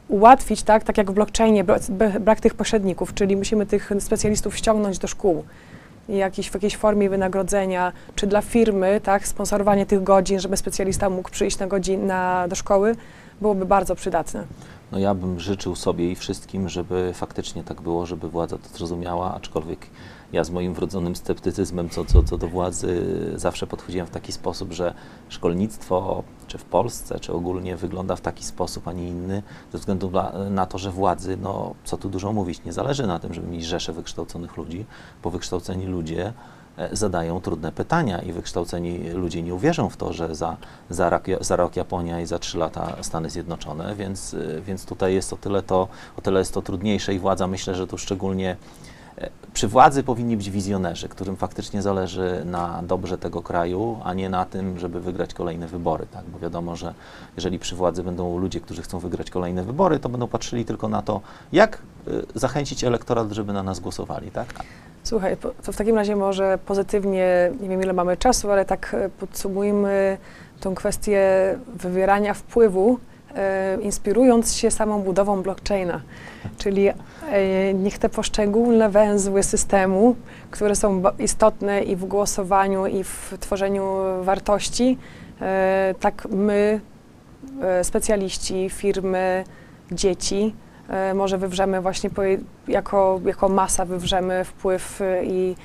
[0.07, 1.63] ułatwić, tak, tak jak w blockchainie,
[2.19, 5.43] brak tych pośredników, czyli musimy tych specjalistów ściągnąć do szkół
[6.09, 11.29] jakiś, w jakiejś formie wynagrodzenia, czy dla firmy, tak, sponsorowanie tych godzin, żeby specjalista mógł
[11.29, 12.95] przyjść na godzin na, do szkoły,
[13.41, 14.43] byłoby bardzo przydatne.
[14.91, 19.35] No ja bym życzył sobie i wszystkim, żeby faktycznie tak było, żeby władza to zrozumiała,
[19.35, 19.87] aczkolwiek
[20.35, 24.73] ja z moim wrodzonym sceptycyzmem co, co, co do władzy zawsze podchodziłem w taki sposób,
[24.73, 24.93] że
[25.29, 30.11] szkolnictwo czy w Polsce, czy ogólnie wygląda w taki sposób, a nie inny, ze względu
[30.49, 33.65] na, to, że władzy, no co tu dużo mówić, nie zależy na tym, żeby mieć
[33.65, 34.85] rzesze wykształconych ludzi,
[35.23, 36.33] bo wykształceni ludzie
[36.77, 40.57] e, zadają trudne pytania i wykształceni ludzie nie uwierzą w to, że za,
[40.89, 45.13] za, rok, za rok Japonia i za trzy lata Stany Zjednoczone, więc, y, więc tutaj
[45.13, 48.55] jest o tyle, to, o tyle jest to trudniejsze i władza myślę, że tu szczególnie
[48.55, 48.57] E,
[49.53, 54.45] Przy władzy powinni być wizjonerzy, którym faktycznie zależy na dobrze tego kraju, a nie na
[54.45, 56.05] tym, żeby wygrać kolejne wybory.
[56.11, 56.23] Tak?
[56.25, 56.93] Bo wiadomo, że
[57.35, 61.01] jeżeli przy władzy będą ludzie, którzy chcą wygrać kolejne wybory, to będą patrzyli tylko na
[61.01, 64.31] to, jak y, zachęcić elektorat, żeby na nas głosowali.
[64.31, 64.47] Tak?
[65.03, 69.09] Słuchaj, to w takim razie może pozytywnie, nie wiem ile mamy czasu, ale tak e,
[69.09, 70.17] podsumujmy
[70.59, 71.19] tą kwestię
[71.75, 72.99] wywierania wpływu,
[73.81, 76.01] inspirując się samą budową blockchaina.
[76.57, 76.93] Czyli e,
[77.73, 80.15] niech te poszczególne węzły systemu,
[80.51, 83.85] które są istotne i w głosowaniu, i w tworzeniu
[84.21, 84.97] wartości,
[85.41, 86.81] e, tak my,
[87.61, 89.43] e, specjaliści, firmy,
[89.91, 90.55] dzieci,
[90.89, 92.09] e, może wywrzemy właśnie
[92.67, 95.55] jako, jako masa wywrzemy wpływ i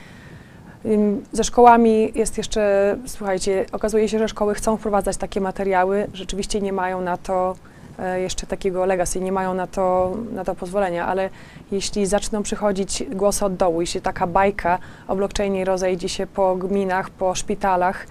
[1.33, 6.73] ze szkołami jest jeszcze, słuchajcie, okazuje się, że szkoły chcą wprowadzać takie materiały, rzeczywiście nie
[6.73, 7.57] mają na to
[7.99, 11.31] e, jeszcze takiego legacy, nie mają na to, na to pozwolenia, ale
[11.73, 17.11] jeśli zaczną przychodzić głosy od dołu, jeśli taka bajka o blockchainie rozejdzie się po gminach,
[17.11, 18.07] po szpitalach,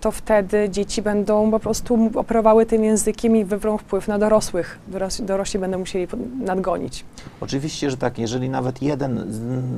[0.00, 4.78] to wtedy dzieci będą po prostu operowały tym językiem i wywrą wpływ na dorosłych.
[4.88, 6.06] Doros, dorośli będą musieli
[6.40, 7.04] nadgonić.
[7.40, 9.24] Oczywiście, że tak, jeżeli nawet jeden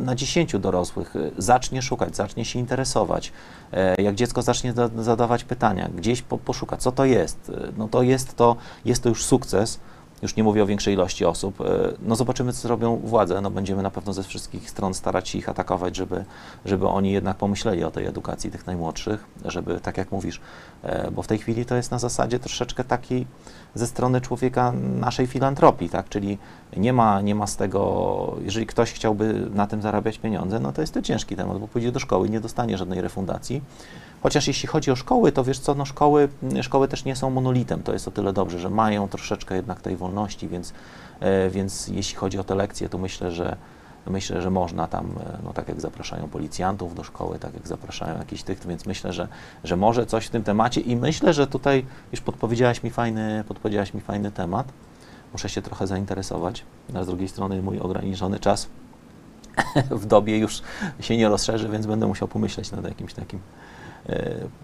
[0.04, 3.32] na dziesięciu dorosłych y, zacznie szukać, zacznie się interesować,
[3.72, 8.02] e, jak dziecko zacznie za- zadawać pytania, gdzieś po, poszuka, co to jest, no to
[8.02, 9.80] jest to, jest to już sukces,
[10.22, 11.64] już nie mówię o większej ilości osób, e,
[12.02, 15.48] no zobaczymy, co zrobią władze, no będziemy na pewno ze wszystkich stron starać się ich
[15.48, 16.24] atakować, żeby,
[16.64, 20.40] żeby oni jednak pomyśleli o tej edukacji tych najmłodszych, żeby, tak jak mówisz,
[20.82, 23.26] e, bo w tej chwili to jest na zasadzie troszeczkę takiej
[23.74, 26.38] ze strony człowieka naszej filantropii, tak, czyli
[26.76, 30.80] nie ma, nie ma z tego, jeżeli ktoś chciałby na tym zarabiać pieniądze, no to
[30.80, 33.62] jest to ciężki temat, bo pójdzie do szkoły i nie dostanie żadnej refundacji.
[34.24, 36.28] Chociaż jeśli chodzi o szkoły, to wiesz co, no szkoły,
[36.62, 39.96] szkoły też nie są monolitem, to jest o tyle dobrze, że mają troszeczkę jednak tej
[39.96, 40.72] wolności, więc,
[41.20, 43.56] e, więc jeśli chodzi o te lekcje, to myślę, że
[44.06, 48.18] myślę, że można tam, e, no tak jak zapraszają policjantów do szkoły, tak jak zapraszają
[48.18, 49.28] jakichś tych, więc myślę, że,
[49.64, 53.94] że może coś w tym temacie i myślę, że tutaj już podpowiedziałaś mi fajny, podpowiedziałaś
[53.94, 54.72] mi fajny temat.
[55.32, 56.64] Muszę się trochę zainteresować.
[56.94, 58.68] A z drugiej strony mój ograniczony czas
[59.90, 60.62] w dobie już
[61.00, 63.40] się nie rozszerzy, więc będę musiał pomyśleć nad jakimś takim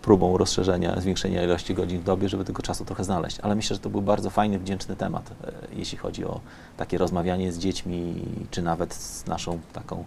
[0.02, 3.40] próbą rozszerzenia, zwiększenia ilości godzin w dobie, żeby tego czasu trochę znaleźć.
[3.40, 6.40] Ale myślę, że to był bardzo fajny, wdzięczny temat, e, jeśli chodzi o
[6.76, 10.04] takie rozmawianie z dziećmi, czy nawet z naszą taką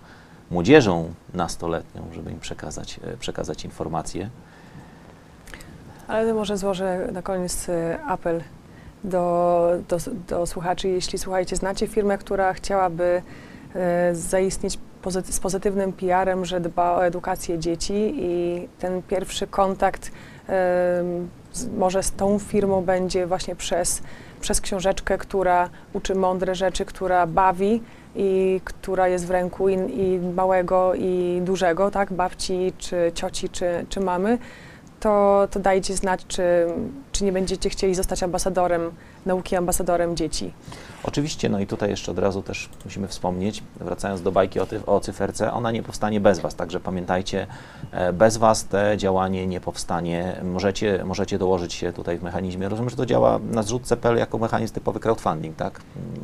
[0.51, 4.29] młodzieżą nastoletnią, żeby im przekazać, e, przekazać informacje.
[6.07, 8.41] Ale może złożę na koniec e, apel
[9.03, 10.87] do, do, do słuchaczy.
[10.87, 13.21] Jeśli słuchajcie, znacie firmę, która chciałaby
[13.75, 14.77] e, zaistnieć
[15.11, 20.11] z pozytywnym PR-em, że dba o edukację dzieci i ten pierwszy kontakt
[21.77, 24.01] może z tą firmą będzie właśnie przez,
[24.41, 27.81] przez książeczkę, która uczy mądre rzeczy, która bawi
[28.15, 33.85] i która jest w ręku i, i małego i dużego, tak, babci czy cioci czy,
[33.89, 34.37] czy mamy.
[34.99, 36.67] To, to dajcie znać, czy,
[37.11, 38.91] czy nie będziecie chcieli zostać ambasadorem
[39.25, 40.53] nauki, ambasadorem dzieci.
[41.03, 44.85] Oczywiście, no i tutaj jeszcze od razu też musimy wspomnieć, wracając do bajki o, ty,
[44.85, 47.47] o cyferce, ona nie powstanie bez Was, także pamiętajcie,
[47.91, 50.35] e, bez Was te działanie nie powstanie.
[50.43, 52.69] Możecie, możecie dołożyć się tutaj w mechanizmie.
[52.69, 55.81] Rozumiem, że to działa na zrzut.pl jako mechanizm typowy crowdfunding, tak?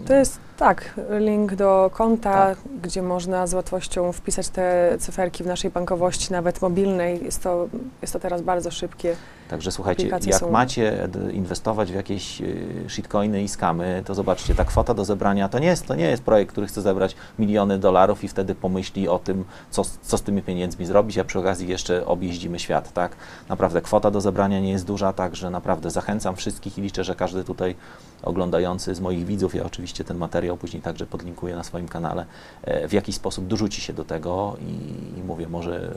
[0.08, 2.58] To jest tak, link do konta, Tak.
[2.84, 7.24] gdzie można z łatwością wpisać te cyferki w naszej bankowości, nawet mobilnej.
[7.26, 7.68] Jest to,
[8.02, 9.16] jest to teraz bardzo szybkie.
[9.50, 14.56] Także słuchajcie, Aplikacje jak są- macie inwestować w jakieś y, shitcoiny i skamy, to zobaczcie,
[14.56, 17.80] ta kwota do zebrania to nie jest, to nie jest projekt, który chce zebrać miliony
[17.80, 21.67] dolarów i wtedy pomyśli o tym, co, co z tymi pieniędzmi zrobić, a przy okazji
[21.67, 23.15] jeszcze objeździmy świat, tak?
[23.49, 27.43] Naprawdę kwota do zebrania nie jest duża, także naprawdę zachęcam wszystkich i liczę, że każdy
[27.43, 27.75] tutaj
[28.24, 32.26] oglądający z moich widzów, ja oczywiście ten materiał później także podlinkuję na swoim kanale,
[32.64, 35.92] e, w jakiś sposób dorzuci się do tego i, i mówię, może, e,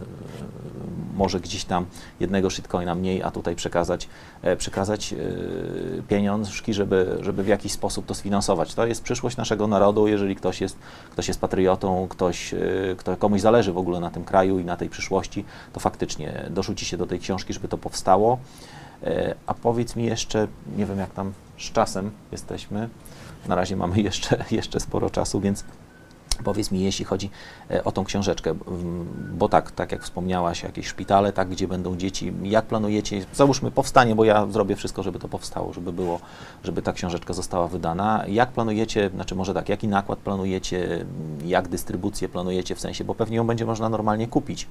[1.17, 1.87] może gdzieś tam
[2.21, 4.09] jednego shitcoina mniej, a tutaj przekazać,
[4.43, 5.15] e, przekazać
[6.09, 8.75] pieniążki, żeby, żeby w jakiś sposób to sfinansować.
[8.75, 10.77] To jest przyszłość naszego narodu, jeżeli ktoś jest,
[11.11, 12.55] ktoś jest patriotą, ktoś,
[12.99, 16.85] kto, komuś zależy w ogóle na tym kraju i na tej przyszłości, to faktycznie dorzuci
[16.85, 18.39] się do tej książki, żeby to powstało.
[19.47, 22.89] A powiedz mi jeszcze, nie wiem jak tam z czasem jesteśmy,
[23.49, 25.65] na razie mamy jeszcze, jeszcze sporo czasu, więc
[26.45, 27.31] powiedz mi, jeśli chodzi
[27.71, 28.55] e, o tą książeczkę,
[29.33, 34.15] bo tak, tak jak wspomniałaś, jakieś szpitale, tak, gdzie będą dzieci, jak planujecie, załóżmy powstanie,
[34.15, 36.21] bo ja zrobię wszystko, żeby to powstało, żeby było,
[36.65, 38.25] żeby ta książeczka została wydana.
[38.29, 41.07] Jak planujecie, znaczy może tak, jaki nakład planujecie,
[41.45, 44.69] jak dystrybucję planujecie w sensie, bo pewnie ją będzie można normalnie kupić.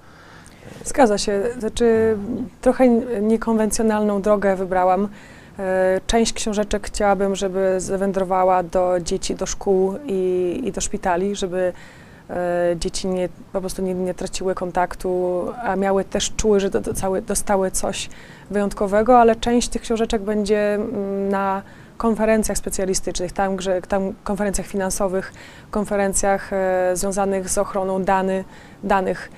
[0.85, 1.43] Zgadza się.
[1.59, 2.17] Znaczy,
[2.61, 2.89] trochę
[3.21, 5.07] niekonwencjonalną drogę wybrałam.
[5.61, 11.73] E, Część książeczek chciałabym, żeby zawędrowała do dzieci, do szkół i, i do szpitali, żeby
[12.29, 16.81] e, dzieci nie, po prostu nie, nie traciły kontaktu, a miały też czuły, że do,
[16.81, 18.09] do, dostały coś
[18.51, 21.61] wyjątkowego, ale część tych książeczek będzie mm, na
[21.97, 25.33] konferencjach specjalistycznych, tam, gdzie, tam konferencjach finansowych,
[25.71, 28.43] konferencjach e, związanych z ochroną dany,
[28.83, 29.31] danych.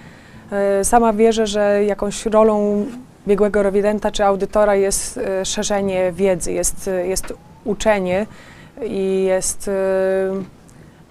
[0.51, 2.85] E, sama wierzę, że jakąś rolą
[3.27, 7.33] biegłego rewidenta czy audytora jest e, szerzenie wiedzy, jest, e, jest
[7.65, 8.25] uczenie
[8.85, 9.67] i jest.
[9.67, 9.71] e,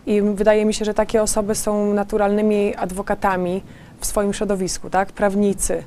[0.06, 3.62] I wydaje mi się, że takie osoby są naturalnymi adwokatami
[4.00, 5.12] w swoim środowisku, tak?
[5.12, 5.82] Prawnicy.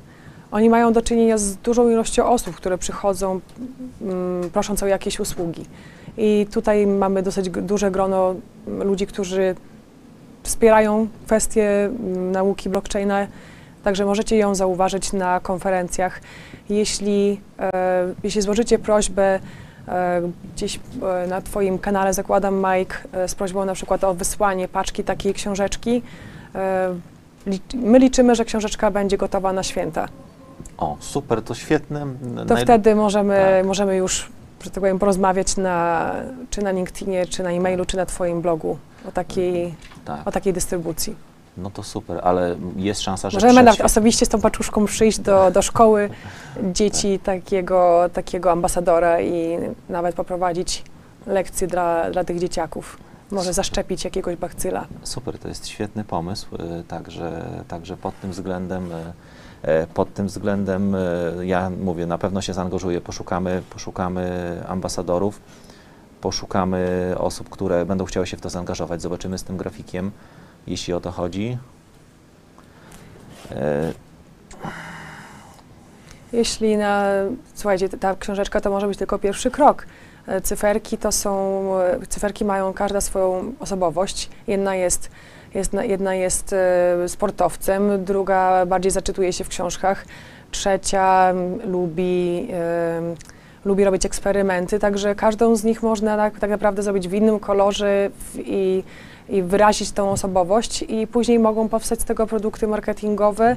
[0.50, 3.40] Oni mają do czynienia z dużą ilością osób, które przychodzą
[4.02, 5.64] mm, prosząc o jakieś usługi.
[6.16, 8.34] I tutaj mamy dosyć duże grono
[8.66, 9.54] ludzi, którzy
[10.42, 13.26] wspierają kwestie mm, nauki blockchaina,
[13.86, 16.20] także możecie ją zauważyć na konferencjach.
[16.68, 17.72] Jeśli, e,
[18.22, 19.40] jeśli złożycie prośbę
[19.88, 20.22] e,
[20.54, 20.80] gdzieś
[21.24, 25.34] e, na Twoim kanale, zakładam Mike, e, z prośbą na przykład o wysłanie paczki takiej
[25.34, 26.02] książeczki,
[26.54, 26.94] e,
[27.74, 30.08] my liczymy, że książeczka będzie gotowa na święta.
[30.78, 32.06] O, super, to świetne.
[32.48, 33.66] To Naj- wtedy możemy, tak.
[33.66, 34.30] możemy już,
[34.64, 36.12] że tak powiem, porozmawiać na,
[36.50, 40.52] czy na LinkedInie, czy na e-mailu, czy na Twoim blogu o takiej, Tak, o takiej
[40.52, 41.16] dystrybucji.
[41.56, 45.50] No to super, ale jest szansa, że Możemy nawet osobiście z tą paczuszką przyjść do,
[45.50, 46.10] do szkoły
[46.62, 50.84] dzieci takiego, takiego ambasadora i nawet poprowadzić
[51.26, 52.96] lekcje dla, dla tych dzieciaków.
[53.30, 54.86] Może zaszczepić jakiegoś bakcyla.
[55.02, 59.12] Super, to jest świetny pomysł, y, także, także pod tym względem, y,
[59.62, 60.96] e, pod tym względem
[61.42, 65.40] ja mówię, na pewno się zaangażuję, poszukamy, poszukamy ambasadorów,
[66.20, 70.10] poszukamy osób, które będą chciały się w to zaangażować, zobaczymy z tym grafikiem,
[70.66, 71.58] jeśli o to chodzi.
[73.50, 73.92] E,
[76.32, 77.04] Jeśli na,
[77.54, 79.86] słuchajcie, ta książeczka to może być tylko pierwszy krok.
[80.26, 84.30] E, Cyferki to są, e, cyferki mają każda swoją osobowość.
[84.46, 85.10] Jedna jest,
[85.54, 86.54] jest, na- jedna jest
[87.06, 90.04] sportowcem, druga bardziej zaczytuje się w książkach,
[90.50, 91.32] trzecia
[91.64, 93.02] lubi, e,
[93.66, 98.10] lubi robić eksperymenty, także każdą z nich można tak, tak naprawdę zrobić w innym kolorze
[98.36, 98.82] i,
[99.28, 103.56] i wyrazić tą osobowość i później mogą powstać z tego produkty marketingowe,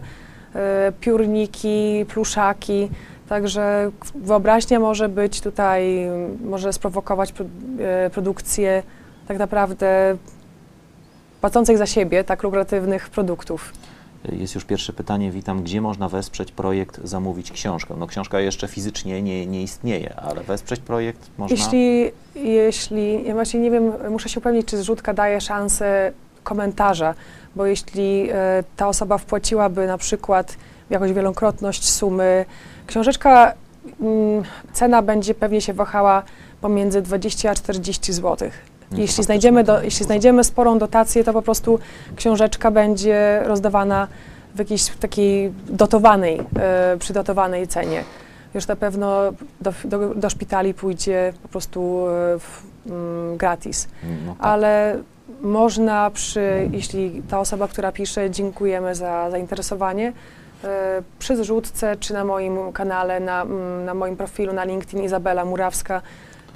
[0.56, 2.90] e, piórniki, pluszaki.
[3.30, 6.08] Także wyobraźnia może być tutaj,
[6.46, 7.46] może sprowokować pro,
[7.80, 8.84] e, produkcję
[9.28, 10.18] tak naprawdę
[11.42, 13.74] płacących za siebie tak lukratywnych produktów.
[14.32, 17.96] Jest już pierwsze pytanie, witam, gdzie można wesprzeć projekt, zamówić książkę?
[17.98, 21.58] No książka jeszcze fizycznie nie, nie istnieje, ale wesprzeć projekt można?
[21.58, 26.12] Jeśli, jeśli, ja właśnie nie wiem, muszę się upewnić, czy zrzutka daje szansę
[26.44, 27.16] komentarza,
[27.56, 30.58] bo jeśli e, ta osoba wpłaciłaby na przykład
[30.90, 32.46] jakąś wielokrotność sumy,
[32.88, 33.54] książeczka,
[34.02, 36.24] mm, cena będzie pewnie się wahała
[36.62, 38.50] pomiędzy 20 a 40 zł.
[38.92, 41.80] Jeśli znajdziemy, do, jeśli znajdziemy sporą dotację, to po prostu
[42.16, 44.08] książeczka będzie rozdawana
[44.56, 48.04] w jakiejś takiej dotowanej, e, przydotowanej cenie.
[48.54, 49.22] Już na pewno
[49.62, 53.88] do, do, do szpitali pójdzie po prostu e, w, mm, gratis.
[54.26, 54.46] No tak.
[54.46, 55.00] Ale
[55.42, 60.14] można przy, jeśli ta osoba, która pisze, dziękujemy za zainteresowanie,
[60.64, 65.46] e, przy zrzutce czy na moim kanale, na, mm, na moim profilu na LinkedIn Izabela
[65.46, 66.02] Murawska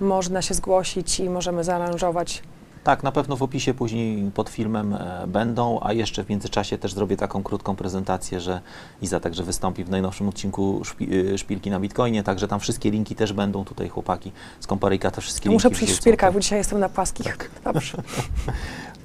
[0.01, 2.43] można się zgłosić i możemy zaaranżować.
[2.83, 6.93] Tak, na pewno w opisie później pod filmem e, będą, a jeszcze w międzyczasie też
[6.93, 8.61] zrobię taką krótką prezentację, że
[9.01, 13.33] Iza także wystąpi w najnowszym odcinku y, Szpilki na Bitcoinie, także tam wszystkie linki też
[13.33, 16.79] będą tutaj chłopaki z Komparyka, te wszystkie linki Muszę przyjść w szpilkach, bo dzisiaj jestem
[16.79, 17.25] na płaskich.
[17.25, 17.49] Tak.
[17.73, 17.97] Dobrze.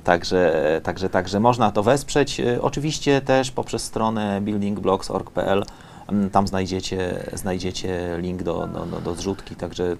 [0.04, 2.40] Także, e, także, także można to wesprzeć.
[2.40, 5.87] E, Oczywiście też poprzez stronę buildingblocks.org.pl mm,
[6.32, 9.98] tam znajdziecie, znajdziecie link do, do, do, zrzutki, także mm,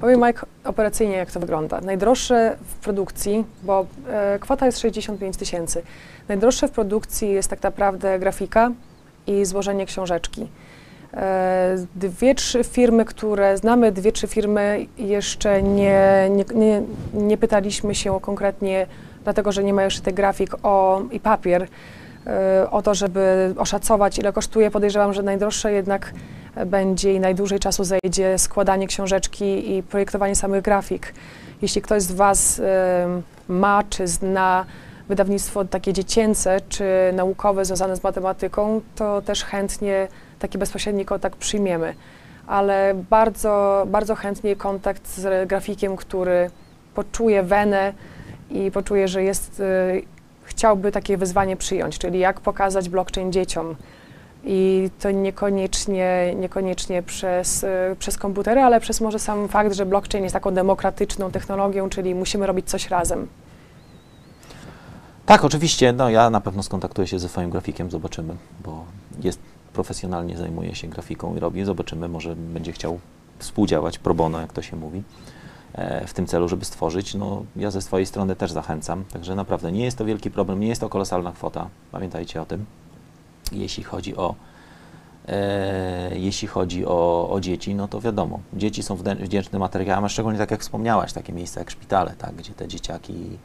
[0.00, 1.80] Powiem Mike operacyjnie, jak to wygląda.
[1.80, 5.82] Najdroższe w produkcji, bo e, kwota jest 65 tysięcy.
[6.28, 8.70] Najdroższe w produkcji jest tak naprawdę grafika
[9.26, 10.48] i złożenie książeczki.
[11.14, 16.82] E, dwie, trzy firmy, które znamy, dwie, trzy firmy jeszcze nie, nie, nie,
[17.14, 18.86] nie pytaliśmy się o konkretnie,
[19.24, 21.68] dlatego że nie ma jeszcze tych grafik o, i papier,
[22.70, 24.70] o to, żeby oszacować, ile kosztuje.
[24.70, 26.12] Podejrzewam, że najdroższe jednak
[26.66, 31.14] będzie i najdłużej czasu zajdzie składanie książeczki i projektowanie samych grafik.
[31.62, 32.60] Jeśli ktoś z Was
[33.48, 34.64] ma czy zna
[35.10, 40.08] wydawnictwo takie dziecięce czy naukowe związane z matematyką, to też chętnie
[40.38, 41.94] taki bezpośredni kontakt przyjmiemy.
[42.46, 46.50] Ale bardzo, bardzo chętnie kontakt z grafikiem, który
[46.94, 47.92] poczuje wenę
[48.50, 50.02] i poczuje, że jest, y,
[50.50, 53.76] chciałby takie wyzwanie przyjąć, czyli jak pokazać blockchain dzieciom.
[54.44, 60.24] I to niekoniecznie, niekoniecznie przez, y, przez komputery, ale przez może sam fakt, że blockchain
[60.24, 63.26] jest taką demokratyczną technologią, czyli musimy robić coś razem.
[65.26, 65.92] Tak, oczywiście.
[65.92, 68.34] No, ja na pewno skontaktuję się ze swoim grafikiem, zobaczymy,
[68.64, 68.84] bo
[69.22, 69.38] jest
[69.72, 71.64] profesjonalnie zajmuje się grafiką i robi.
[71.64, 72.98] Zobaczymy, może będzie chciał
[73.38, 75.02] współdziałać pro bono, jak to się mówi,
[76.06, 77.14] w tym celu, żeby stworzyć.
[77.14, 80.68] No, ja ze swojej strony też zachęcam, także naprawdę nie jest to wielki problem, nie
[80.68, 81.68] jest to kolosalna kwota.
[81.92, 82.64] Pamiętajcie o tym.
[83.52, 84.34] Jeśli chodzi o
[85.28, 90.38] E, jeśli chodzi o, o dzieci, no to wiadomo, dzieci są wdzięcznym materiałem, a szczególnie
[90.38, 93.38] tak jak wspomniałaś, takie miejsca jak szpitale, tak, gdzie te dzieciaki,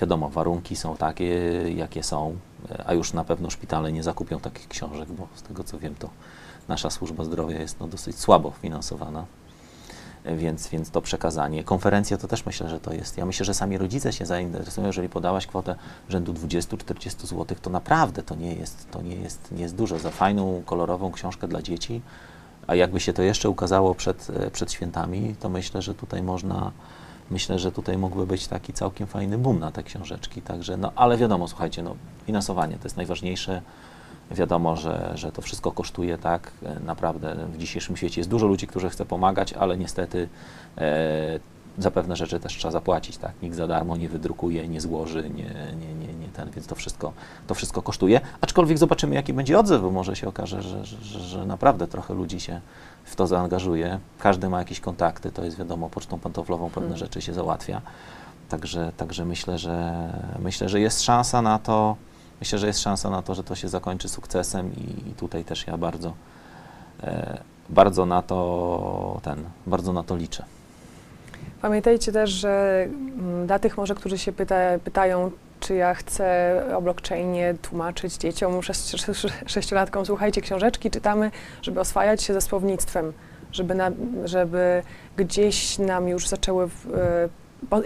[0.00, 1.34] wiadomo, warunki są takie,
[1.76, 2.36] jakie są,
[2.70, 5.94] e, a już na pewno szpitale nie zakupią takich książek, bo z tego co wiem,
[5.94, 6.10] to
[6.68, 9.24] nasza służba zdrowia jest no, dosyć słabo finansowana.
[10.36, 11.64] Więc, więc to przekazanie.
[11.64, 13.18] Konferencja to też myślę, że to jest.
[13.18, 15.76] Ja myślę, że sami rodzice się zainteresują, jeżeli podałaś kwotę
[16.08, 20.10] rzędu 20-40 zł, to naprawdę to nie jest, to nie jest, nie jest dużo za
[20.10, 22.02] fajną, kolorową książkę dla dzieci.
[22.66, 26.72] A jakby się to jeszcze ukazało przed, e, przed świętami, to myślę, że tutaj można,
[27.30, 30.42] myślę, że tutaj mógłby być taki całkiem fajny boom na te książeczki.
[30.42, 33.62] Także, no, ale wiadomo, słuchajcie, no, finansowanie to jest najważniejsze.
[34.30, 36.50] Wiadomo, że, że to wszystko kosztuje, tak?
[36.86, 40.28] Naprawdę w dzisiejszym świecie jest dużo ludzi, którzy chce pomagać, ale niestety
[40.78, 41.40] e,
[41.78, 43.32] za pewne rzeczy też trzeba zapłacić, tak?
[43.42, 45.44] Nikt za darmo nie wydrukuje, nie złoży, nie,
[45.80, 47.12] nie, nie, nie ten, więc to wszystko,
[47.46, 48.20] to wszystko kosztuje.
[48.40, 52.40] Aczkolwiek zobaczymy, jaki będzie odzew, bo może się okaże, że, że, że, naprawdę trochę ludzi
[52.40, 52.60] się
[53.04, 53.98] w to zaangażuje.
[54.18, 56.98] Każdy ma jakieś kontakty, to jest wiadomo, pocztą pantoflową pewne Mhm.
[56.98, 57.80] rzeczy się załatwia.
[58.48, 59.94] Także, także myślę, że
[60.38, 61.96] myślę, że jest szansa na to,
[62.40, 65.66] myślę, że jest szansa na to, że to się zakończy sukcesem i, i tutaj też
[65.66, 66.14] ja bardzo,
[67.02, 70.44] e, bardzo na to ten, bardzo na to liczę.
[71.62, 75.30] Pamiętajcie też, że mm, dla tych może, którzy się pyta, pytają,
[75.60, 81.30] czy ja chcę o blockchainie tłumaczyć dzieciom, szes- sześciolatkom, słuchajcie, książeczki czytamy,
[81.62, 83.12] żeby oswajać się ze słownictwem,
[83.52, 83.90] żeby, na,
[84.24, 84.82] żeby
[85.16, 87.28] gdzieś nam już zaczęły w, e,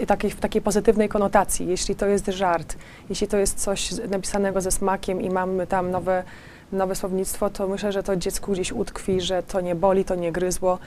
[0.07, 2.75] takiej, w takiej pozytywnej konotacji, jeśli to jest żart,
[3.09, 6.23] jeśli to jest coś napisanego ze smakiem i mamy tam nowe,
[6.71, 10.31] nowe słownictwo, to myślę, że to dziecku gdzieś utkwi, że to nie boli, to nie
[10.31, 10.79] gryzło.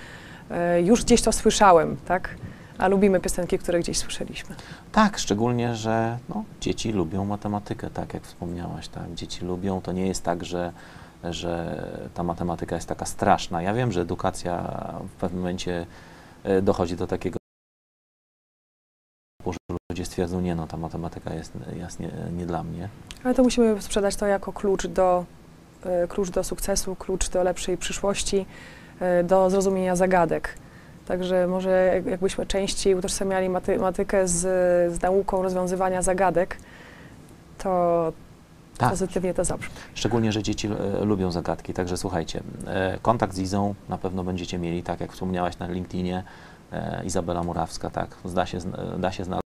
[0.50, 2.36] E, Już gdzieś to słyszałem, tak?
[2.78, 4.54] A lubimy piosenki, które gdzieś słyszeliśmy.
[4.92, 10.06] Tak, szczególnie, że no, dzieci lubią matematykę, tak jak wspomniałaś, tak, dzieci lubią, to nie
[10.06, 10.72] jest tak, że,
[11.24, 11.82] że
[12.14, 13.62] ta matematyka jest taka straszna.
[13.62, 14.82] Ja wiem, że edukacja
[15.16, 15.86] w pewnym momencie
[16.44, 17.36] e, dochodzi do takiego,
[19.52, 19.58] że
[19.92, 22.88] ludzie stwierdzą, nie no, ta matematyka jest, jest nie, nie dla mnie.
[23.24, 25.24] Ale to musimy sprzedać to jako klucz do,
[25.84, 28.46] e, klucz do sukcesu, klucz do lepszej przyszłości,
[29.00, 30.54] e, do zrozumienia zagadek.
[31.06, 34.40] Także może jak- jakbyśmy częściej utożsamiali matematykę z,
[34.94, 36.56] z nauką rozwiązywania zagadek,
[37.58, 38.12] to
[38.78, 38.90] Tak.
[38.90, 39.74] pozytywnie to zabrzmi.
[39.94, 40.68] Szczególnie, że dzieci
[41.00, 45.12] e, lubią zagadki, także słuchajcie, e, kontakt z Izą na pewno będziecie mieli, tak jak
[45.12, 46.55] wspomniałaś na LinkedInie, e,
[47.04, 48.58] Izabela Murawska, tak, da się,
[48.98, 49.46] da się znaleźć.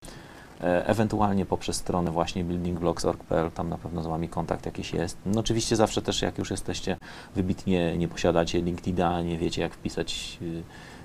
[0.61, 5.19] E, ewentualnie poprzez stronę właśnie buildingblocks.org.pl, tam na pewno z Wami kontakt jakiś jest.
[5.27, 6.97] No oczywiście zawsze też, jak już jesteście
[7.35, 10.39] wybitnie, nie posiadacie LinkedIna, nie wiecie jak wpisać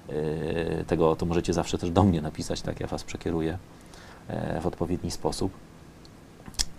[0.09, 3.57] y, tego, to możecie zawsze też do mnie napisać, tak, ja Was przekieruję
[4.27, 5.51] e, w odpowiedni sposób.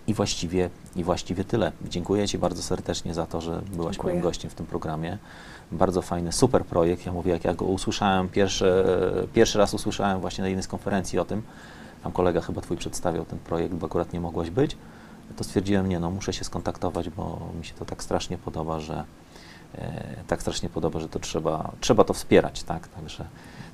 [0.07, 1.71] I właściwie, I właściwie tyle.
[1.89, 4.13] Dziękuję Ci bardzo serdecznie za to, że byłaś Dziękuję.
[4.13, 5.17] moim gościem w tym programie.
[5.71, 7.05] Bardzo fajny, super projekt.
[7.05, 8.85] Ja mówię, jak ja go usłyszałem, pierwszy,
[9.33, 11.43] pierwszy raz usłyszałem właśnie na jednej z konferencji o tym,
[12.03, 14.77] tam kolega chyba Twój przedstawiał ten projekt, bo akurat nie mogłaś być,
[15.35, 19.03] to stwierdziłem, nie no, muszę się skontaktować, bo mi się to tak strasznie podoba, że
[19.77, 23.25] e, tak strasznie podoba, że to trzeba, trzeba to wspierać, tak, także,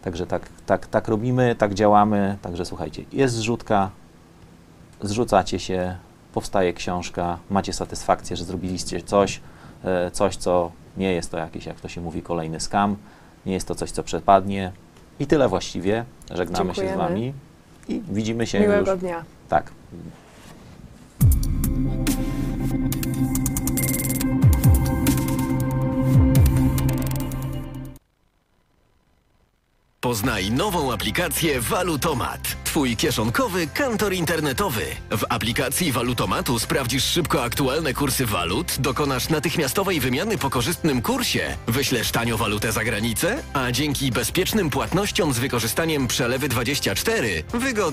[0.02, 3.90] także tak, tak, tak robimy, tak działamy, także słuchajcie, jest zrzutka,
[5.02, 5.98] zrzucacie się,
[6.34, 9.42] powstaje książka, macie satysfakcję, że zrobiliście coś,
[9.84, 12.96] e, coś, co nie jest to jakiś, jak to się mówi, kolejny skam,
[13.46, 14.72] nie jest to coś, co przepadnie
[15.20, 16.06] i tyle właściwie.
[16.32, 17.10] Żegnamy się z Dziękujemy.
[17.10, 17.34] Wami
[17.88, 18.68] i widzimy się już.
[18.68, 19.24] Miłego dnia.
[19.50, 19.72] Tak.
[30.04, 32.40] Poznaj nową aplikację Walutomat.
[32.64, 34.82] Twój kieszonkowy kantor internetowy.
[35.12, 42.12] W aplikacji Walutomatu sprawdzisz szybko aktualne kursy walut, dokonasz natychmiastowej wymiany po korzystnym kursie, wyślesz
[42.12, 47.92] tanio walutę za granicę, a dzięki bezpiecznym płatnościom z wykorzystaniem przelewy 24 wygodnie